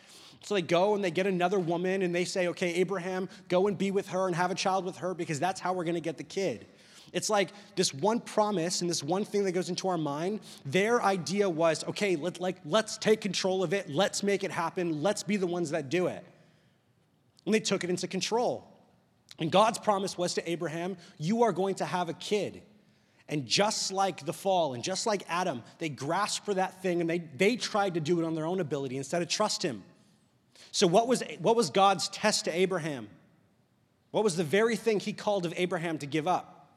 So 0.43 0.55
they 0.55 0.63
go 0.63 0.95
and 0.95 1.05
they 1.05 1.11
get 1.11 1.27
another 1.27 1.59
woman 1.59 2.03
and 2.03 2.15
they 2.15 2.25
say, 2.25 2.49
okay, 2.49 2.75
Abraham, 2.75 3.29
go 3.49 3.69
and 3.69 3.79
be 3.79 3.91
with 3.91 4.09
her 4.09 4.27
and 4.27 4.35
have 4.35 4.51
a 4.51 4.55
child 4.55 4.85
with 4.85 4.97
her 4.99 5.15
because 5.15 5.39
that's 5.39 5.61
how 5.61 5.73
we're 5.73 5.85
gonna 5.85 6.01
get 6.01 6.19
the 6.19 6.25
kid. 6.25 6.67
It's 7.13 7.31
like 7.31 7.51
this 7.77 7.95
one 7.95 8.19
promise 8.19 8.81
and 8.81 8.91
this 8.91 9.03
one 9.03 9.25
thing 9.25 9.45
that 9.45 9.53
goes 9.53 9.69
into 9.69 9.87
our 9.87 9.97
mind. 9.97 10.41
Their 10.67 11.01
idea 11.01 11.49
was, 11.49 11.85
okay, 11.85 12.17
let, 12.17 12.41
like, 12.41 12.57
let's 12.65 12.99
take 12.99 13.21
control 13.21 13.63
of 13.63 13.73
it, 13.73 13.89
let's 13.89 14.25
make 14.25 14.43
it 14.43 14.51
happen, 14.51 15.01
let's 15.01 15.23
be 15.23 15.37
the 15.37 15.47
ones 15.47 15.71
that 15.71 15.89
do 15.89 16.09
it 16.09 16.25
and 17.45 17.55
they 17.55 17.61
took 17.61 17.85
it 17.85 17.91
into 17.91 18.07
control. 18.07 18.69
And 19.39 19.51
God's 19.51 19.79
promise 19.79 20.17
was 20.17 20.35
to 20.35 20.51
Abraham, 20.51 20.97
You 21.19 21.43
are 21.43 21.53
going 21.53 21.77
to 21.77 21.85
have 21.85 22.09
a 22.09 22.15
kid. 22.15 22.63
And 23.29 23.47
just 23.47 23.91
like 23.91 24.27
the 24.27 24.35
fall, 24.35 24.75
and 24.75 24.85
just 24.85 25.07
like 25.07 25.23
Adam, 25.29 25.63
they 25.79 25.89
grasped 25.89 26.45
for 26.45 26.55
that 26.55 26.83
thing 26.83 27.01
and 27.01 27.09
they, 27.09 27.21
they 27.37 27.57
tried 27.57 27.95
to 27.95 28.01
do 28.01 28.21
it 28.21 28.25
on 28.27 28.35
their 28.35 28.45
own 28.45 28.61
ability 28.61 28.99
instead 28.99 29.23
of 29.23 29.29
trust 29.29 29.63
him. 29.63 29.83
So, 30.73 30.87
what 30.87 31.09
was, 31.09 31.23
what 31.39 31.57
was 31.57 31.71
God's 31.71 32.09
test 32.09 32.45
to 32.45 32.55
Abraham? 32.55 33.09
What 34.11 34.25
was 34.25 34.37
the 34.37 34.45
very 34.45 34.77
thing 34.77 35.01
he 35.01 35.13
called 35.13 35.47
of 35.47 35.55
Abraham 35.57 35.99
to 35.99 36.07
give 36.07 36.29
up? 36.29 36.69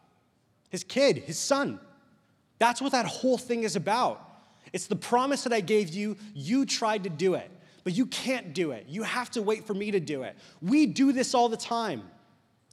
His 0.70 0.84
kid, 0.84 1.18
his 1.18 1.38
son. 1.38 1.80
That's 2.60 2.82
what 2.82 2.94
that 2.94 3.06
whole 3.06 3.38
thing 3.38 3.64
is 3.64 3.76
about. 3.76 4.24
It's 4.74 4.88
the 4.88 4.96
promise 4.96 5.44
that 5.44 5.54
I 5.54 5.62
gave 5.62 5.90
you. 5.90 6.18
You 6.34 6.66
tried 6.66 7.04
to 7.04 7.10
do 7.10 7.36
it, 7.36 7.50
but 7.88 7.96
you 7.96 8.06
can't 8.08 8.54
do 8.54 8.72
it. 8.72 8.86
You 8.90 9.04
have 9.04 9.32
to 9.32 9.42
wait 9.42 9.66
for 9.66 9.74
me 9.74 9.92
to 9.92 10.02
do 10.02 10.24
it. 10.24 10.36
We 10.62 10.88
do 10.88 11.14
this 11.14 11.34
all 11.34 11.48
the 11.48 11.56
time, 11.56 12.04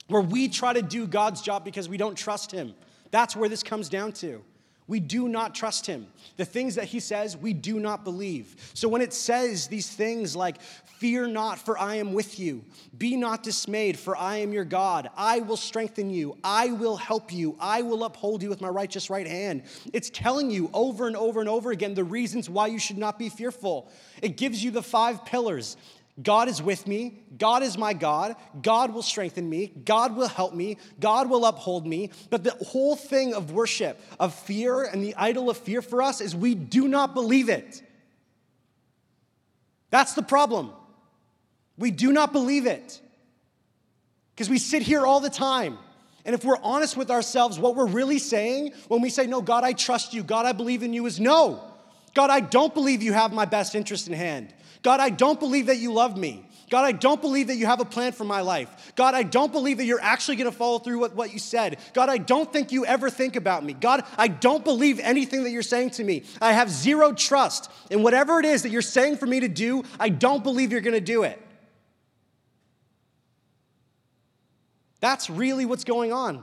where 0.09 0.20
we 0.20 0.48
try 0.48 0.72
to 0.72 0.83
do 0.83 1.07
God's 1.07 1.40
job 1.40 1.64
because 1.64 1.88
we 1.88 1.96
don't 1.96 2.16
trust 2.16 2.50
Him. 2.50 2.74
That's 3.12 3.37
where 3.37 3.48
this 3.48 3.62
comes 3.62 3.88
down 3.88 4.11
to. 4.14 4.42
We 4.87 5.01
do 5.01 5.29
not 5.29 5.55
trust 5.55 5.87
him. 5.87 6.07
The 6.37 6.44
things 6.44 6.75
that 6.75 6.85
he 6.85 7.01
says, 7.01 7.37
we 7.37 7.55
do 7.55 7.81
not 7.81 8.05
believe. 8.05 8.55
So 8.75 8.88
when 8.88 9.01
it 9.01 9.14
says 9.14 9.66
these 9.66 9.88
things 9.88 10.37
like, 10.37 10.61
Fear 11.05 11.27
not, 11.29 11.59
for 11.59 11.77
I 11.77 11.97
am 11.97 12.14
with 12.14 12.38
you, 12.38 12.64
be 12.97 13.16
not 13.16 13.42
dismayed, 13.42 13.99
for 13.99 14.16
I 14.16 14.38
am 14.38 14.53
your 14.53 14.64
God, 14.64 15.11
I 15.16 15.40
will 15.40 15.57
strengthen 15.57 16.09
you, 16.09 16.38
I 16.42 16.68
will 16.68 16.97
help 16.97 17.33
you, 17.33 17.57
I 17.61 17.83
will 17.83 18.05
uphold 18.05 18.42
you 18.42 18.49
with 18.49 18.61
my 18.61 18.68
righteous 18.68 19.11
right 19.11 19.27
hand. 19.27 19.64
It's 19.92 20.09
telling 20.09 20.51
you 20.51 20.70
over 20.73 21.07
and 21.07 21.16
over 21.16 21.40
and 21.40 21.49
over 21.49 21.73
again 21.73 21.94
the 21.94 22.05
reasons 22.05 22.49
why 22.49 22.68
you 22.68 22.79
should 22.79 22.97
not 22.97 23.18
be 23.18 23.29
fearful. 23.29 23.90
It 24.23 24.37
gives 24.37 24.62
you 24.62 24.70
the 24.70 24.83
five 24.83 25.25
pillars 25.27 25.77
God 26.22 26.48
is 26.48 26.62
with 26.62 26.87
me. 26.87 27.24
God 27.37 27.64
is 27.64 27.77
my 27.77 27.92
God. 27.92 28.37
God 28.62 28.94
will 28.94 29.03
strengthen 29.03 29.48
me. 29.50 29.66
God 29.66 30.16
will 30.16 30.29
help 30.29 30.55
me. 30.55 30.79
God 31.00 31.29
will 31.29 31.44
uphold 31.44 31.87
me. 31.87 32.11
But 32.31 32.44
the 32.44 32.53
whole 32.53 32.94
thing 32.94 33.35
of 33.35 33.50
worship, 33.50 34.00
of 34.20 34.33
fear, 34.33 34.85
and 34.85 35.03
the 35.03 35.16
idol 35.16 35.50
of 35.50 35.57
fear 35.59 35.83
for 35.83 36.03
us 36.03 36.20
is 36.20 36.37
we 36.37 36.55
do 36.55 36.87
not 36.87 37.14
believe 37.14 37.48
it. 37.48 37.83
That's 39.90 40.14
the 40.14 40.22
problem. 40.22 40.72
We 41.77 41.90
do 41.90 42.12
not 42.12 42.33
believe 42.33 42.66
it. 42.66 43.00
Because 44.35 44.48
we 44.48 44.59
sit 44.59 44.83
here 44.83 45.05
all 45.05 45.18
the 45.18 45.31
time. 45.31 45.79
And 46.24 46.35
if 46.35 46.44
we're 46.44 46.62
honest 46.62 46.96
with 46.96 47.11
ourselves, 47.11 47.59
what 47.59 47.74
we're 47.74 47.87
really 47.87 48.18
saying 48.18 48.72
when 48.87 49.03
we 49.03 49.11
say, 49.11 49.27
No, 49.27 49.42
God, 49.42 49.64
I 49.64 49.72
trust 49.72 50.14
you, 50.14 50.22
God, 50.22 50.46
I 50.46 50.53
believe 50.53 50.85
in 50.85 50.92
you, 50.92 51.07
is 51.07 51.18
no. 51.18 51.74
God, 52.14 52.31
I 52.31 52.40
don't 52.40 52.72
believe 52.72 53.03
you 53.03 53.12
have 53.12 53.33
my 53.33 53.44
best 53.44 53.74
interest 53.74 54.07
in 54.07 54.14
hand. 54.14 54.55
God, 54.83 55.00
I 55.00 55.11
don't 55.11 55.40
believe 55.40 55.66
that 55.66 55.79
you 55.79 55.92
love 55.92 56.16
me. 56.16 56.48
God, 56.70 56.85
I 56.85 56.92
don't 56.92 57.20
believe 57.20 57.48
that 57.48 57.57
you 57.57 57.66
have 57.66 57.81
a 57.81 57.85
plan 57.85 58.12
for 58.12 58.24
my 58.24 58.40
life. 58.40 58.92
God, 58.96 59.14
I 59.14 59.22
don't 59.22 59.53
believe 59.53 59.79
that 59.79 59.85
you're 59.85 60.00
actually 60.00 60.37
going 60.37 60.50
to 60.50 60.57
follow 60.57 60.79
through 60.79 60.98
with 60.98 61.14
what 61.14 61.33
you 61.33 61.38
said. 61.38 61.79
God, 61.92 62.09
I 62.09 62.18
don't 62.18 62.53
think 62.53 62.72
you 62.72 62.87
ever 62.87 63.11
think 63.11 63.37
about 63.37 63.64
me. 63.64 63.74
God, 63.74 64.05
I 64.16 64.29
don't 64.29 64.64
believe 64.64 64.98
anything 65.00 65.44
that 65.44 65.50
you're 65.50 65.62
saying 65.62 65.90
to 65.90 66.05
me. 66.05 66.24
I 66.40 66.53
have 66.53 66.70
zero 66.70 67.12
trust 67.12 67.70
in 67.90 68.03
whatever 68.03 68.40
it 68.40 68.46
is 68.46 68.62
that 68.62 68.70
you're 68.70 68.83
saying 68.83 69.18
for 69.18 69.27
me 69.27 69.40
to 69.40 69.48
do. 69.48 69.85
I 70.00 70.09
don't 70.09 70.42
believe 70.42 70.72
you're 70.72 70.81
going 70.81 70.94
to 70.94 71.00
do 71.00 71.22
it. 71.24 71.40
That's 75.00 75.29
really 75.29 75.66
what's 75.66 75.85
going 75.85 76.12
on. 76.12 76.42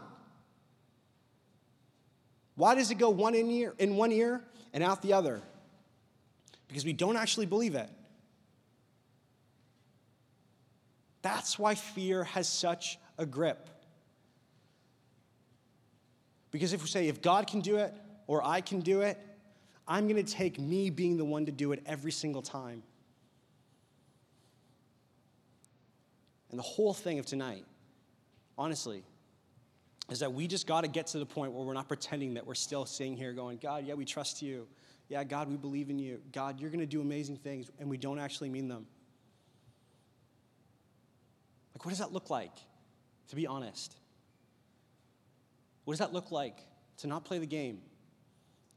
Why 2.55 2.75
does 2.75 2.91
it 2.91 2.95
go 2.95 3.09
one 3.09 3.33
in, 3.33 3.49
ear, 3.49 3.73
in 3.79 3.95
one 3.95 4.11
ear 4.11 4.43
and 4.71 4.83
out 4.83 5.01
the 5.01 5.13
other? 5.13 5.41
Because 6.71 6.85
we 6.85 6.93
don't 6.93 7.17
actually 7.17 7.47
believe 7.47 7.75
it. 7.75 7.89
That's 11.21 11.59
why 11.59 11.75
fear 11.75 12.23
has 12.23 12.47
such 12.47 12.97
a 13.17 13.25
grip. 13.25 13.69
Because 16.49 16.71
if 16.71 16.81
we 16.81 16.87
say, 16.87 17.09
if 17.09 17.21
God 17.21 17.45
can 17.45 17.59
do 17.59 17.75
it 17.75 17.93
or 18.25 18.41
I 18.41 18.61
can 18.61 18.79
do 18.79 19.01
it, 19.01 19.19
I'm 19.85 20.07
going 20.07 20.23
to 20.23 20.33
take 20.33 20.57
me 20.59 20.89
being 20.89 21.17
the 21.17 21.25
one 21.25 21.45
to 21.45 21.51
do 21.51 21.73
it 21.73 21.83
every 21.85 22.13
single 22.13 22.41
time. 22.41 22.83
And 26.51 26.57
the 26.57 26.63
whole 26.63 26.93
thing 26.93 27.19
of 27.19 27.25
tonight, 27.25 27.65
honestly, 28.57 29.03
is 30.09 30.19
that 30.19 30.31
we 30.31 30.47
just 30.47 30.67
got 30.67 30.85
to 30.85 30.87
get 30.87 31.07
to 31.07 31.19
the 31.19 31.25
point 31.25 31.51
where 31.51 31.65
we're 31.65 31.73
not 31.73 31.89
pretending 31.89 32.35
that 32.35 32.47
we're 32.47 32.55
still 32.55 32.85
sitting 32.85 33.17
here 33.17 33.33
going, 33.33 33.57
God, 33.57 33.85
yeah, 33.85 33.93
we 33.93 34.05
trust 34.05 34.41
you. 34.41 34.67
Yeah, 35.11 35.25
God, 35.25 35.49
we 35.49 35.57
believe 35.57 35.89
in 35.89 35.99
you. 35.99 36.21
God, 36.31 36.61
you're 36.61 36.69
going 36.69 36.79
to 36.79 36.85
do 36.85 37.01
amazing 37.01 37.35
things, 37.35 37.69
and 37.79 37.89
we 37.89 37.97
don't 37.97 38.17
actually 38.17 38.47
mean 38.47 38.69
them. 38.69 38.87
Like, 41.75 41.83
what 41.83 41.89
does 41.89 41.99
that 41.99 42.13
look 42.13 42.29
like, 42.29 42.53
to 43.27 43.35
be 43.35 43.45
honest? 43.45 43.97
What 45.83 45.95
does 45.95 45.99
that 45.99 46.13
look 46.13 46.31
like 46.31 46.59
to 46.99 47.07
not 47.07 47.25
play 47.25 47.39
the 47.39 47.45
game 47.45 47.79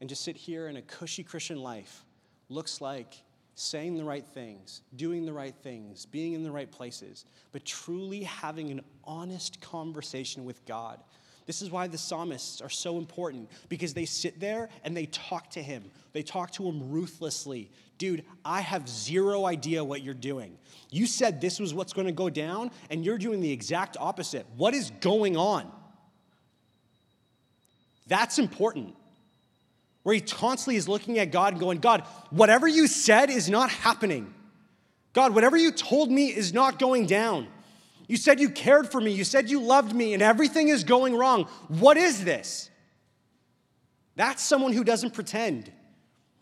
and 0.01 0.09
just 0.09 0.25
sit 0.25 0.35
here 0.35 0.67
in 0.67 0.75
a 0.75 0.81
cushy 0.81 1.23
Christian 1.23 1.63
life? 1.63 2.03
Looks 2.49 2.81
like 2.81 3.13
saying 3.53 3.95
the 3.95 4.03
right 4.03 4.27
things, 4.27 4.81
doing 4.97 5.25
the 5.25 5.31
right 5.31 5.55
things, 5.63 6.05
being 6.05 6.33
in 6.33 6.43
the 6.43 6.51
right 6.51 6.69
places, 6.69 7.23
but 7.53 7.63
truly 7.63 8.23
having 8.23 8.71
an 8.71 8.81
honest 9.05 9.61
conversation 9.61 10.43
with 10.43 10.65
God. 10.65 10.99
This 11.45 11.61
is 11.61 11.69
why 11.69 11.87
the 11.87 11.97
psalmists 11.97 12.59
are 12.61 12.69
so 12.69 12.97
important 12.97 13.49
because 13.69 13.93
they 13.93 14.05
sit 14.05 14.39
there 14.39 14.69
and 14.83 14.97
they 14.97 15.05
talk 15.05 15.51
to 15.51 15.61
him. 15.61 15.83
They 16.11 16.23
talk 16.23 16.51
to 16.53 16.63
him 16.63 16.91
ruthlessly. 16.91 17.69
Dude, 17.97 18.25
I 18.43 18.61
have 18.61 18.89
zero 18.89 19.45
idea 19.45 19.83
what 19.83 20.01
you're 20.01 20.13
doing. 20.13 20.57
You 20.89 21.05
said 21.05 21.39
this 21.39 21.59
was 21.59 21.73
what's 21.73 21.93
going 21.93 22.07
to 22.07 22.13
go 22.13 22.29
down, 22.29 22.71
and 22.89 23.05
you're 23.05 23.17
doing 23.17 23.41
the 23.41 23.51
exact 23.51 23.95
opposite. 23.99 24.45
What 24.57 24.73
is 24.73 24.91
going 25.01 25.37
on? 25.37 25.71
That's 28.07 28.39
important. 28.39 28.95
Where 30.03 30.15
he 30.15 30.21
constantly 30.21 30.75
is 30.75 30.87
looking 30.87 31.19
at 31.19 31.31
God 31.31 31.53
and 31.53 31.59
going, 31.59 31.79
God, 31.79 32.01
whatever 32.29 32.67
you 32.67 32.87
said 32.87 33.29
is 33.29 33.49
not 33.49 33.69
happening. 33.69 34.33
God, 35.13 35.33
whatever 35.33 35.57
you 35.57 35.71
told 35.71 36.11
me 36.11 36.27
is 36.27 36.53
not 36.53 36.79
going 36.79 37.05
down. 37.05 37.47
You 38.07 38.17
said 38.17 38.39
you 38.39 38.49
cared 38.49 38.91
for 38.91 39.01
me. 39.01 39.11
You 39.11 39.23
said 39.23 39.49
you 39.49 39.61
loved 39.61 39.95
me, 39.95 40.13
and 40.13 40.21
everything 40.21 40.67
is 40.67 40.83
going 40.83 41.15
wrong. 41.15 41.45
What 41.67 41.97
is 41.97 42.23
this? 42.23 42.69
That's 44.15 44.41
someone 44.41 44.73
who 44.73 44.83
doesn't 44.83 45.13
pretend. 45.13 45.71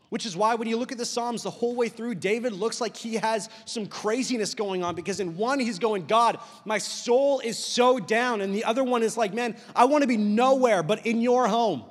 Which 0.09 0.27
is 0.27 0.37
why 0.37 0.53
when 0.53 0.67
you 0.67 0.77
look 0.77 0.91
at 0.91 0.99
the 0.99 1.05
Psalms 1.05 1.41
the 1.41 1.49
whole 1.49 1.75
way 1.75 1.89
through, 1.89 2.13
David 2.15 2.53
looks 2.53 2.79
like 2.79 2.95
he 2.95 3.15
has 3.15 3.49
some 3.65 3.87
craziness 3.87 4.53
going 4.53 4.83
on 4.83 4.93
because 4.93 5.19
in 5.19 5.35
one, 5.37 5.59
he's 5.59 5.79
going, 5.79 6.05
God, 6.05 6.37
my 6.65 6.77
soul 6.77 7.39
is 7.39 7.57
so 7.57 7.97
down. 7.97 8.41
And 8.41 8.53
the 8.53 8.63
other 8.63 8.83
one 8.83 9.01
is 9.01 9.17
like, 9.17 9.33
man, 9.33 9.57
I 9.75 9.85
want 9.85 10.03
to 10.03 10.07
be 10.07 10.17
nowhere 10.17 10.83
but 10.83 11.07
in 11.07 11.19
your 11.19 11.47
home. 11.47 11.83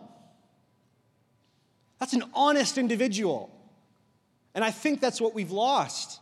That's 1.98 2.12
an 2.12 2.22
honest 2.32 2.78
individual. 2.78 3.50
And 4.54 4.64
I 4.64 4.70
think 4.70 5.00
that's 5.00 5.20
what 5.20 5.34
we've 5.34 5.50
lost. 5.50 6.20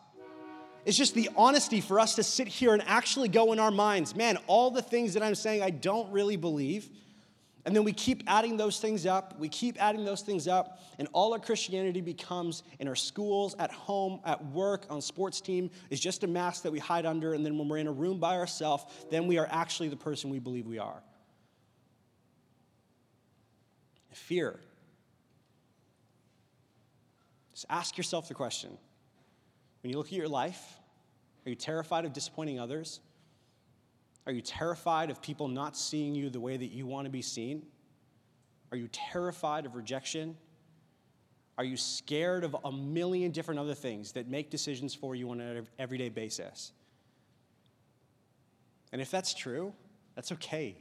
It's 0.84 0.96
just 0.96 1.14
the 1.14 1.28
honesty 1.36 1.80
for 1.80 2.00
us 2.00 2.14
to 2.14 2.22
sit 2.22 2.48
here 2.48 2.72
and 2.72 2.82
actually 2.86 3.28
go 3.28 3.52
in 3.52 3.58
our 3.58 3.70
minds, 3.70 4.16
man, 4.16 4.38
all 4.46 4.70
the 4.70 4.82
things 4.82 5.14
that 5.14 5.22
I'm 5.22 5.34
saying 5.34 5.62
I 5.62 5.70
don't 5.70 6.10
really 6.10 6.36
believe. 6.36 6.88
And 7.66 7.76
then 7.76 7.84
we 7.84 7.92
keep 7.92 8.22
adding 8.26 8.56
those 8.56 8.80
things 8.80 9.04
up, 9.04 9.38
we 9.38 9.48
keep 9.48 9.80
adding 9.82 10.04
those 10.04 10.22
things 10.22 10.48
up, 10.48 10.80
and 10.98 11.06
all 11.12 11.34
our 11.34 11.38
Christianity 11.38 12.00
becomes 12.00 12.62
in 12.78 12.88
our 12.88 12.96
schools, 12.96 13.54
at 13.58 13.70
home, 13.70 14.20
at 14.24 14.42
work, 14.46 14.86
on 14.88 15.02
sports 15.02 15.42
team, 15.42 15.70
is 15.90 16.00
just 16.00 16.24
a 16.24 16.26
mask 16.26 16.62
that 16.62 16.72
we 16.72 16.78
hide 16.78 17.04
under. 17.04 17.34
And 17.34 17.44
then 17.44 17.58
when 17.58 17.68
we're 17.68 17.76
in 17.76 17.86
a 17.86 17.92
room 17.92 18.18
by 18.18 18.36
ourselves, 18.36 18.84
then 19.10 19.26
we 19.26 19.36
are 19.36 19.46
actually 19.50 19.90
the 19.90 19.96
person 19.96 20.30
we 20.30 20.38
believe 20.38 20.66
we 20.66 20.78
are. 20.78 21.02
Fear. 24.12 24.58
Just 27.52 27.66
ask 27.68 27.98
yourself 27.98 28.26
the 28.28 28.34
question 28.34 28.78
when 29.80 29.90
you 29.90 29.96
look 29.96 30.06
at 30.06 30.12
your 30.12 30.28
life, 30.28 30.78
are 31.46 31.50
you 31.50 31.56
terrified 31.56 32.04
of 32.04 32.12
disappointing 32.12 32.60
others? 32.60 33.00
Are 34.26 34.32
you 34.32 34.42
terrified 34.42 35.10
of 35.10 35.22
people 35.22 35.48
not 35.48 35.76
seeing 35.76 36.14
you 36.14 36.28
the 36.30 36.40
way 36.40 36.56
that 36.56 36.70
you 36.70 36.86
want 36.86 37.06
to 37.06 37.10
be 37.10 37.22
seen? 37.22 37.64
Are 38.70 38.76
you 38.76 38.88
terrified 38.92 39.66
of 39.66 39.74
rejection? 39.74 40.36
Are 41.56 41.64
you 41.64 41.76
scared 41.76 42.44
of 42.44 42.56
a 42.64 42.70
million 42.70 43.32
different 43.32 43.60
other 43.60 43.74
things 43.74 44.12
that 44.12 44.28
make 44.28 44.50
decisions 44.50 44.94
for 44.94 45.14
you 45.14 45.30
on 45.30 45.40
an 45.40 45.66
everyday 45.78 46.08
basis? 46.08 46.72
And 48.92 49.00
if 49.00 49.10
that's 49.10 49.34
true, 49.34 49.72
that's 50.14 50.32
okay. 50.32 50.76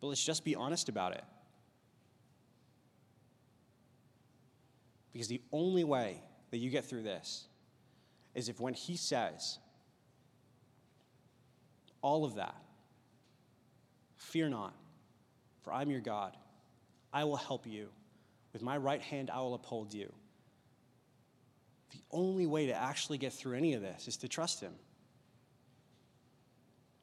But 0.00 0.08
let's 0.08 0.24
just 0.24 0.44
be 0.44 0.54
honest 0.54 0.88
about 0.88 1.12
it. 1.12 1.24
Because 5.12 5.28
the 5.28 5.40
only 5.52 5.84
way 5.84 6.20
that 6.50 6.58
you 6.58 6.70
get 6.70 6.84
through 6.84 7.02
this 7.02 7.46
is 8.34 8.48
if 8.48 8.60
when 8.60 8.74
He 8.74 8.96
says, 8.96 9.58
all 12.02 12.24
of 12.24 12.36
that. 12.36 12.54
Fear 14.14 14.50
not, 14.50 14.74
for 15.62 15.72
I'm 15.72 15.90
your 15.90 16.00
God. 16.00 16.36
I 17.12 17.24
will 17.24 17.36
help 17.36 17.66
you. 17.66 17.88
With 18.52 18.62
my 18.62 18.76
right 18.76 19.00
hand, 19.00 19.30
I 19.30 19.40
will 19.40 19.54
uphold 19.54 19.92
you. 19.92 20.12
The 21.92 21.98
only 22.10 22.46
way 22.46 22.66
to 22.66 22.74
actually 22.74 23.18
get 23.18 23.32
through 23.32 23.56
any 23.56 23.74
of 23.74 23.82
this 23.82 24.08
is 24.08 24.16
to 24.18 24.28
trust 24.28 24.60
Him. 24.60 24.72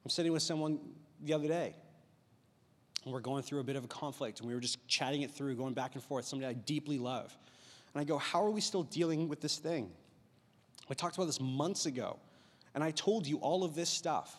I'm 0.04 0.10
sitting 0.10 0.32
with 0.32 0.44
someone 0.44 0.80
the 1.22 1.34
other 1.34 1.48
day, 1.48 1.76
and 3.04 3.14
we're 3.14 3.20
going 3.20 3.44
through 3.44 3.60
a 3.60 3.64
bit 3.64 3.76
of 3.76 3.84
a 3.84 3.88
conflict, 3.88 4.40
and 4.40 4.48
we 4.48 4.54
were 4.54 4.62
just 4.62 4.88
chatting 4.88 5.22
it 5.22 5.32
through, 5.32 5.56
going 5.56 5.74
back 5.74 5.96
and 5.96 6.04
forth, 6.04 6.26
somebody 6.26 6.50
I 6.50 6.54
deeply 6.54 6.98
love. 6.98 7.38
And 7.94 8.02
I 8.02 8.04
go, 8.04 8.18
How 8.18 8.44
are 8.44 8.52
we 8.52 8.62
still 8.62 8.84
dealing 8.84 9.28
with 9.28 9.42
this 9.42 9.58
thing? 9.58 9.92
We 10.90 10.96
talked 10.96 11.16
about 11.16 11.26
this 11.26 11.40
months 11.40 11.86
ago, 11.86 12.20
and 12.76 12.84
I 12.84 12.92
told 12.92 13.26
you 13.26 13.38
all 13.38 13.64
of 13.64 13.76
this 13.76 13.90
stuff. 13.90 14.36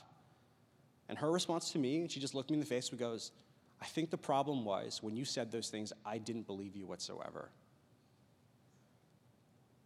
And 1.08 1.18
her 1.18 1.30
response 1.30 1.72
to 1.72 1.78
me, 1.78 2.00
and 2.00 2.10
she 2.10 2.20
just 2.20 2.34
looked 2.34 2.50
me 2.50 2.54
in 2.54 2.60
the 2.60 2.66
face 2.66 2.90
and 2.90 2.98
goes, 2.98 3.32
I 3.80 3.86
think 3.86 4.10
the 4.10 4.18
problem 4.18 4.64
was 4.64 5.02
when 5.02 5.16
you 5.16 5.24
said 5.24 5.50
those 5.52 5.68
things, 5.68 5.92
I 6.04 6.18
didn't 6.18 6.46
believe 6.46 6.74
you 6.76 6.86
whatsoever. 6.86 7.50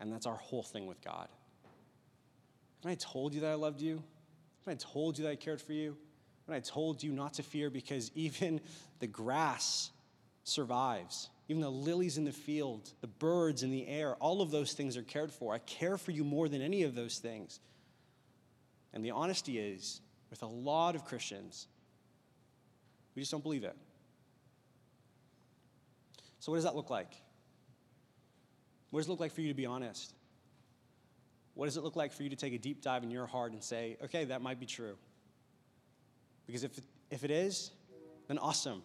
And 0.01 0.13
that's 0.13 0.27
our 0.27 0.37
whole 0.37 0.63
thing 0.63 0.87
with 0.87 1.01
God. 1.03 1.29
When 2.83 2.93
I 2.93 2.95
told 2.95 3.35
you 3.35 3.41
that 3.41 3.51
I 3.51 3.55
loved 3.55 3.81
you, 3.81 4.03
when 4.65 4.75
I 4.75 4.79
told 4.79 5.19
you 5.19 5.25
that 5.25 5.31
I 5.31 5.37
cared 5.37 5.61
for 5.61 5.73
you, 5.73 5.97
when 6.47 6.57
I 6.57 6.61
told 6.61 7.03
you 7.03 7.13
not 7.13 7.35
to 7.35 7.43
fear 7.43 7.71
because 7.71 8.11
even 8.15 8.61
the 9.01 9.07
grass 9.07 9.91
survives, 10.45 11.29
even 11.49 11.63
the 11.63 11.71
lilies 11.71 12.19
in 12.19 12.25
the 12.25 12.33
field, 12.33 12.93
the 13.01 13.07
birds 13.07 13.63
in 13.63 13.71
the 13.71 13.89
air, 13.89 14.15
all 14.17 14.43
of 14.43 14.51
those 14.51 14.75
things 14.75 14.97
are 14.99 15.03
cared 15.03 15.33
for. 15.33 15.55
I 15.55 15.59
care 15.59 15.97
for 15.97 16.11
you 16.11 16.23
more 16.23 16.47
than 16.49 16.61
any 16.61 16.83
of 16.83 16.95
those 16.95 17.19
things. 17.19 17.61
And 18.93 19.03
the 19.03 19.13
honesty 19.13 19.59
is, 19.59 20.03
with 20.29 20.43
a 20.43 20.47
lot 20.47 20.95
of 20.95 21.07
Christians, 21.07 21.67
we 23.15 23.23
just 23.23 23.33
don't 23.33 23.43
believe 23.43 23.65
it. 23.65 23.77
So, 26.41 26.53
what 26.53 26.57
does 26.57 26.65
that 26.65 26.77
look 26.77 26.91
like? 26.91 27.13
What 28.91 29.01
does 29.01 29.09
it 29.09 29.11
look 29.11 29.21
like 29.21 29.33
for 29.33 29.41
you 29.41 29.49
to 29.49 29.55
be 29.55 29.67
honest? 29.67 30.15
What 31.55 31.67
does 31.67 31.77
it 31.77 31.83
look 31.83 31.97
like 31.97 32.13
for 32.13 32.23
you 32.23 32.31
to 32.31 32.37
take 32.37 32.53
a 32.53 32.59
deep 32.59 32.83
dive 32.83 33.03
in 33.03 33.11
your 33.11 33.27
heart 33.27 33.53
and 33.53 33.63
say, 33.63 33.97
okay, 34.05 34.27
that 34.27 34.43
might 34.43 34.61
be 34.61 34.67
true? 34.67 34.97
Because 36.47 36.63
if, 36.63 36.79
if 37.11 37.25
it 37.25 37.31
is, 37.31 37.73
then 38.29 38.39
awesome. 38.39 38.83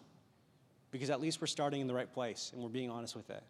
Because 0.94 1.10
at 1.10 1.20
least 1.20 1.40
we're 1.40 1.48
starting 1.48 1.80
in 1.80 1.88
the 1.88 1.92
right 1.92 2.10
place 2.12 2.52
and 2.54 2.62
we're 2.62 2.68
being 2.68 2.88
honest 2.88 3.16
with 3.16 3.28
it. 3.28 3.42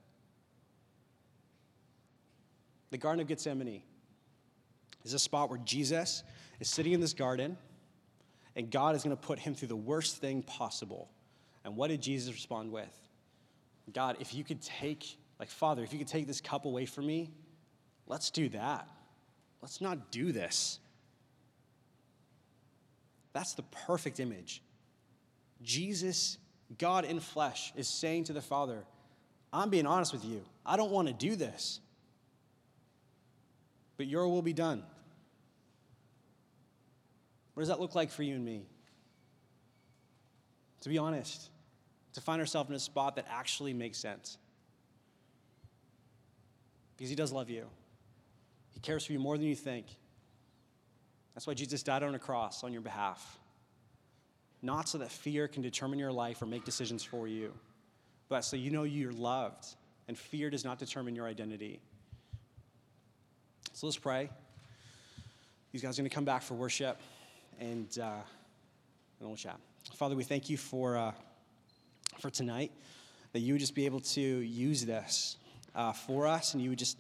The 2.89 2.97
Garden 2.97 3.21
of 3.21 3.27
Gethsemane 3.27 3.83
is 5.05 5.13
a 5.13 5.19
spot 5.19 5.51
where 5.51 5.59
Jesus 5.59 6.23
is 6.59 6.71
sitting 6.71 6.95
in 6.95 7.03
this 7.03 7.13
garden 7.13 7.59
and 8.57 8.71
God 8.71 8.97
is 8.97 9.03
going 9.03 9.15
to 9.15 9.23
put 9.23 9.39
him 9.39 9.55
through 9.55 9.69
the 9.69 9.77
worst 9.77 10.23
thing 10.23 10.43
possible. 10.43 11.11
And 11.67 11.77
what 11.77 11.89
did 11.89 12.01
Jesus 12.01 12.33
respond 12.33 12.73
with? 12.73 12.89
God, 13.93 14.17
if 14.21 14.35
you 14.35 14.43
could 14.43 14.63
take, 14.63 15.19
like, 15.39 15.51
Father, 15.51 15.85
if 15.85 15.93
you 15.93 15.99
could 15.99 16.09
take 16.09 16.27
this 16.27 16.41
cup 16.41 16.65
away 16.65 16.87
from 16.87 17.07
me, 17.07 17.31
let's 18.07 18.31
do 18.31 18.49
that. 18.49 18.89
Let's 19.61 19.83
not 19.83 20.11
do 20.11 20.33
this. 20.33 20.79
That's 23.35 23.53
the 23.53 23.65
perfect 23.87 24.19
image. 24.19 24.63
Jesus, 25.61 26.39
God 26.79 27.05
in 27.05 27.21
flesh, 27.21 27.73
is 27.77 27.89
saying 27.89 28.25
to 28.25 28.33
the 28.33 28.41
Father, 28.41 28.85
I'm 29.53 29.71
being 29.71 29.87
honest 29.87 30.13
with 30.13 30.25
you. 30.25 30.43
I 30.67 30.77
don't 30.77 30.91
want 30.91 31.09
to 31.09 31.15
do 31.15 31.37
this. 31.37 31.81
But 33.97 34.07
your 34.07 34.29
will 34.29 34.43
be 34.43 34.53
done. 34.53 34.83
What 37.55 37.61
does 37.61 37.69
that 37.69 37.81
look 37.81 37.95
like 37.95 38.11
for 38.11 38.23
you 38.25 38.35
and 38.35 38.45
me? 38.45 38.67
To 40.81 40.89
be 40.89 40.99
honest, 40.99 41.51
to 42.15 42.21
find 42.21 42.41
ourselves 42.41 42.69
in 42.69 42.77
a 42.77 42.81
spot 42.81 43.17
that 43.17 43.27
actually 43.31 43.73
makes 43.73 43.99
sense. 43.99 44.37
Because 46.97 47.09
He 47.11 47.17
does 47.17 47.33
love 47.33 47.49
you, 47.49 47.67
He 48.71 48.81
cares 48.81 49.07
for 49.07 49.13
you 49.13 49.21
more 49.21 49.39
than 49.39 49.47
you 49.47 49.55
think. 49.55 49.87
That's 51.35 51.47
why 51.47 51.55
Jesus 51.55 51.83
died 51.83 52.03
on 52.03 52.15
a 52.15 52.19
cross 52.19 52.63
on 52.65 52.73
your 52.73 52.83
behalf. 52.83 53.39
Not 54.65 54.89
so 54.89 54.97
that 54.97 55.13
fear 55.13 55.47
can 55.47 55.61
determine 55.61 55.99
your 55.99 56.11
life 56.11 56.41
or 56.41 56.47
make 56.47 56.65
decisions 56.65 57.05
for 57.05 57.29
you, 57.29 57.53
but 58.31 58.41
so 58.47 58.57
you 58.57 58.71
know 58.71 58.85
you're 58.85 59.13
loved, 59.13 59.67
and 60.09 60.17
fear 60.17 60.49
does 60.49 60.65
not 60.65 60.79
determine 60.79 61.15
your 61.15 61.27
identity. 61.27 61.81
So 63.75 63.87
let's 63.87 63.99
pray. 63.99 64.31
These 65.71 65.83
guys 65.83 65.99
are 65.99 66.03
going 66.03 66.09
to 66.09 66.15
come 66.15 66.25
back 66.25 66.41
for 66.41 66.55
worship 66.55 66.99
and, 67.61 67.89
uh, 68.01 68.23
and 69.21 69.29
we'll 69.29 69.37
chat. 69.37 69.59
Father, 69.97 70.17
we 70.17 70.25
thank 70.25 70.49
you 70.49 70.57
for, 70.57 70.97
uh, 70.97 71.13
for 72.21 72.31
tonight, 72.31 72.73
that 73.35 73.41
you 73.41 73.53
would 73.53 73.61
just 73.61 73.75
be 73.75 73.85
able 73.85 74.01
to 74.01 74.23
use 74.23 74.87
this 74.87 75.37
uh, 75.75 75.93
for 75.93 76.27
us, 76.27 76.55
and 76.55 76.63
you 76.63 76.71
would 76.71 76.79
just 76.79 76.97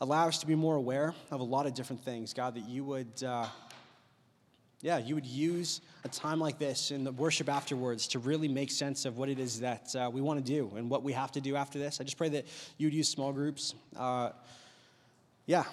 allow 0.00 0.26
us 0.26 0.38
to 0.38 0.46
be 0.48 0.56
more 0.56 0.74
aware 0.74 1.14
of 1.30 1.38
a 1.38 1.44
lot 1.44 1.66
of 1.66 1.74
different 1.74 2.02
things. 2.02 2.34
God, 2.34 2.56
that 2.56 2.68
you 2.68 2.82
would, 2.82 3.22
uh, 3.24 3.46
yeah, 4.82 4.98
you 4.98 5.14
would 5.14 5.26
use 5.26 5.80
a 6.04 6.08
time 6.08 6.38
like 6.38 6.58
this 6.58 6.90
and 6.90 7.06
the 7.06 7.12
worship 7.12 7.48
afterwards 7.48 8.08
to 8.08 8.18
really 8.18 8.48
make 8.48 8.70
sense 8.70 9.04
of 9.04 9.16
what 9.16 9.28
it 9.28 9.38
is 9.38 9.60
that 9.60 9.94
uh, 9.96 10.10
we 10.12 10.20
want 10.20 10.44
to 10.44 10.52
do 10.52 10.70
and 10.76 10.90
what 10.90 11.02
we 11.02 11.12
have 11.12 11.32
to 11.32 11.40
do 11.40 11.56
after 11.56 11.78
this. 11.78 12.00
I 12.00 12.04
just 12.04 12.18
pray 12.18 12.28
that 12.30 12.46
you 12.76 12.86
would 12.86 12.94
use 12.94 13.08
small 13.08 13.32
groups, 13.32 13.74
uh, 13.96 14.30
yeah, 15.46 15.64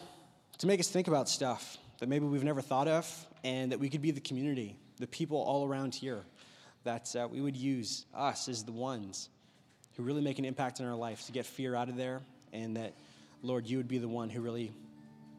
to 0.59 0.67
make 0.67 0.79
us 0.79 0.87
think 0.87 1.07
about 1.07 1.27
stuff 1.27 1.77
that 1.99 2.07
maybe 2.07 2.25
we've 2.25 2.43
never 2.43 2.61
thought 2.61 2.87
of, 2.87 3.27
and 3.43 3.71
that 3.71 3.79
we 3.79 3.89
could 3.89 4.01
be 4.01 4.11
the 4.11 4.21
community, 4.21 4.77
the 4.99 5.07
people 5.07 5.37
all 5.37 5.67
around 5.67 5.93
here, 5.93 6.23
that 6.83 7.15
uh, 7.15 7.27
we 7.29 7.41
would 7.41 7.55
use 7.55 8.05
us 8.13 8.47
as 8.47 8.63
the 8.63 8.71
ones 8.71 9.29
who 9.95 10.03
really 10.03 10.21
make 10.21 10.39
an 10.39 10.45
impact 10.45 10.79
in 10.79 10.85
our 10.85 10.95
life 10.95 11.25
to 11.25 11.31
get 11.31 11.45
fear 11.45 11.75
out 11.75 11.89
of 11.89 11.95
there, 11.95 12.21
and 12.51 12.77
that, 12.77 12.93
Lord, 13.41 13.67
you 13.67 13.77
would 13.77 13.87
be 13.87 13.99
the 13.99 14.07
one 14.07 14.29
who 14.29 14.41
really, 14.41 14.71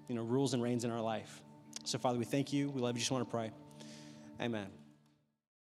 you 0.09 0.15
know, 0.15 0.23
rules 0.23 0.55
and 0.55 0.63
reigns 0.63 0.85
in 0.85 0.91
our 0.91 1.01
life. 1.01 1.43
So, 1.85 1.99
Father, 1.99 2.19
we 2.19 2.25
thank 2.25 2.53
you. 2.53 2.71
We 2.71 2.81
love 2.81 2.97
you. 2.97 3.01
Just 3.01 3.11
want 3.11 3.27
to 3.27 3.31
pray. 3.31 3.51
Amen. 4.41 4.84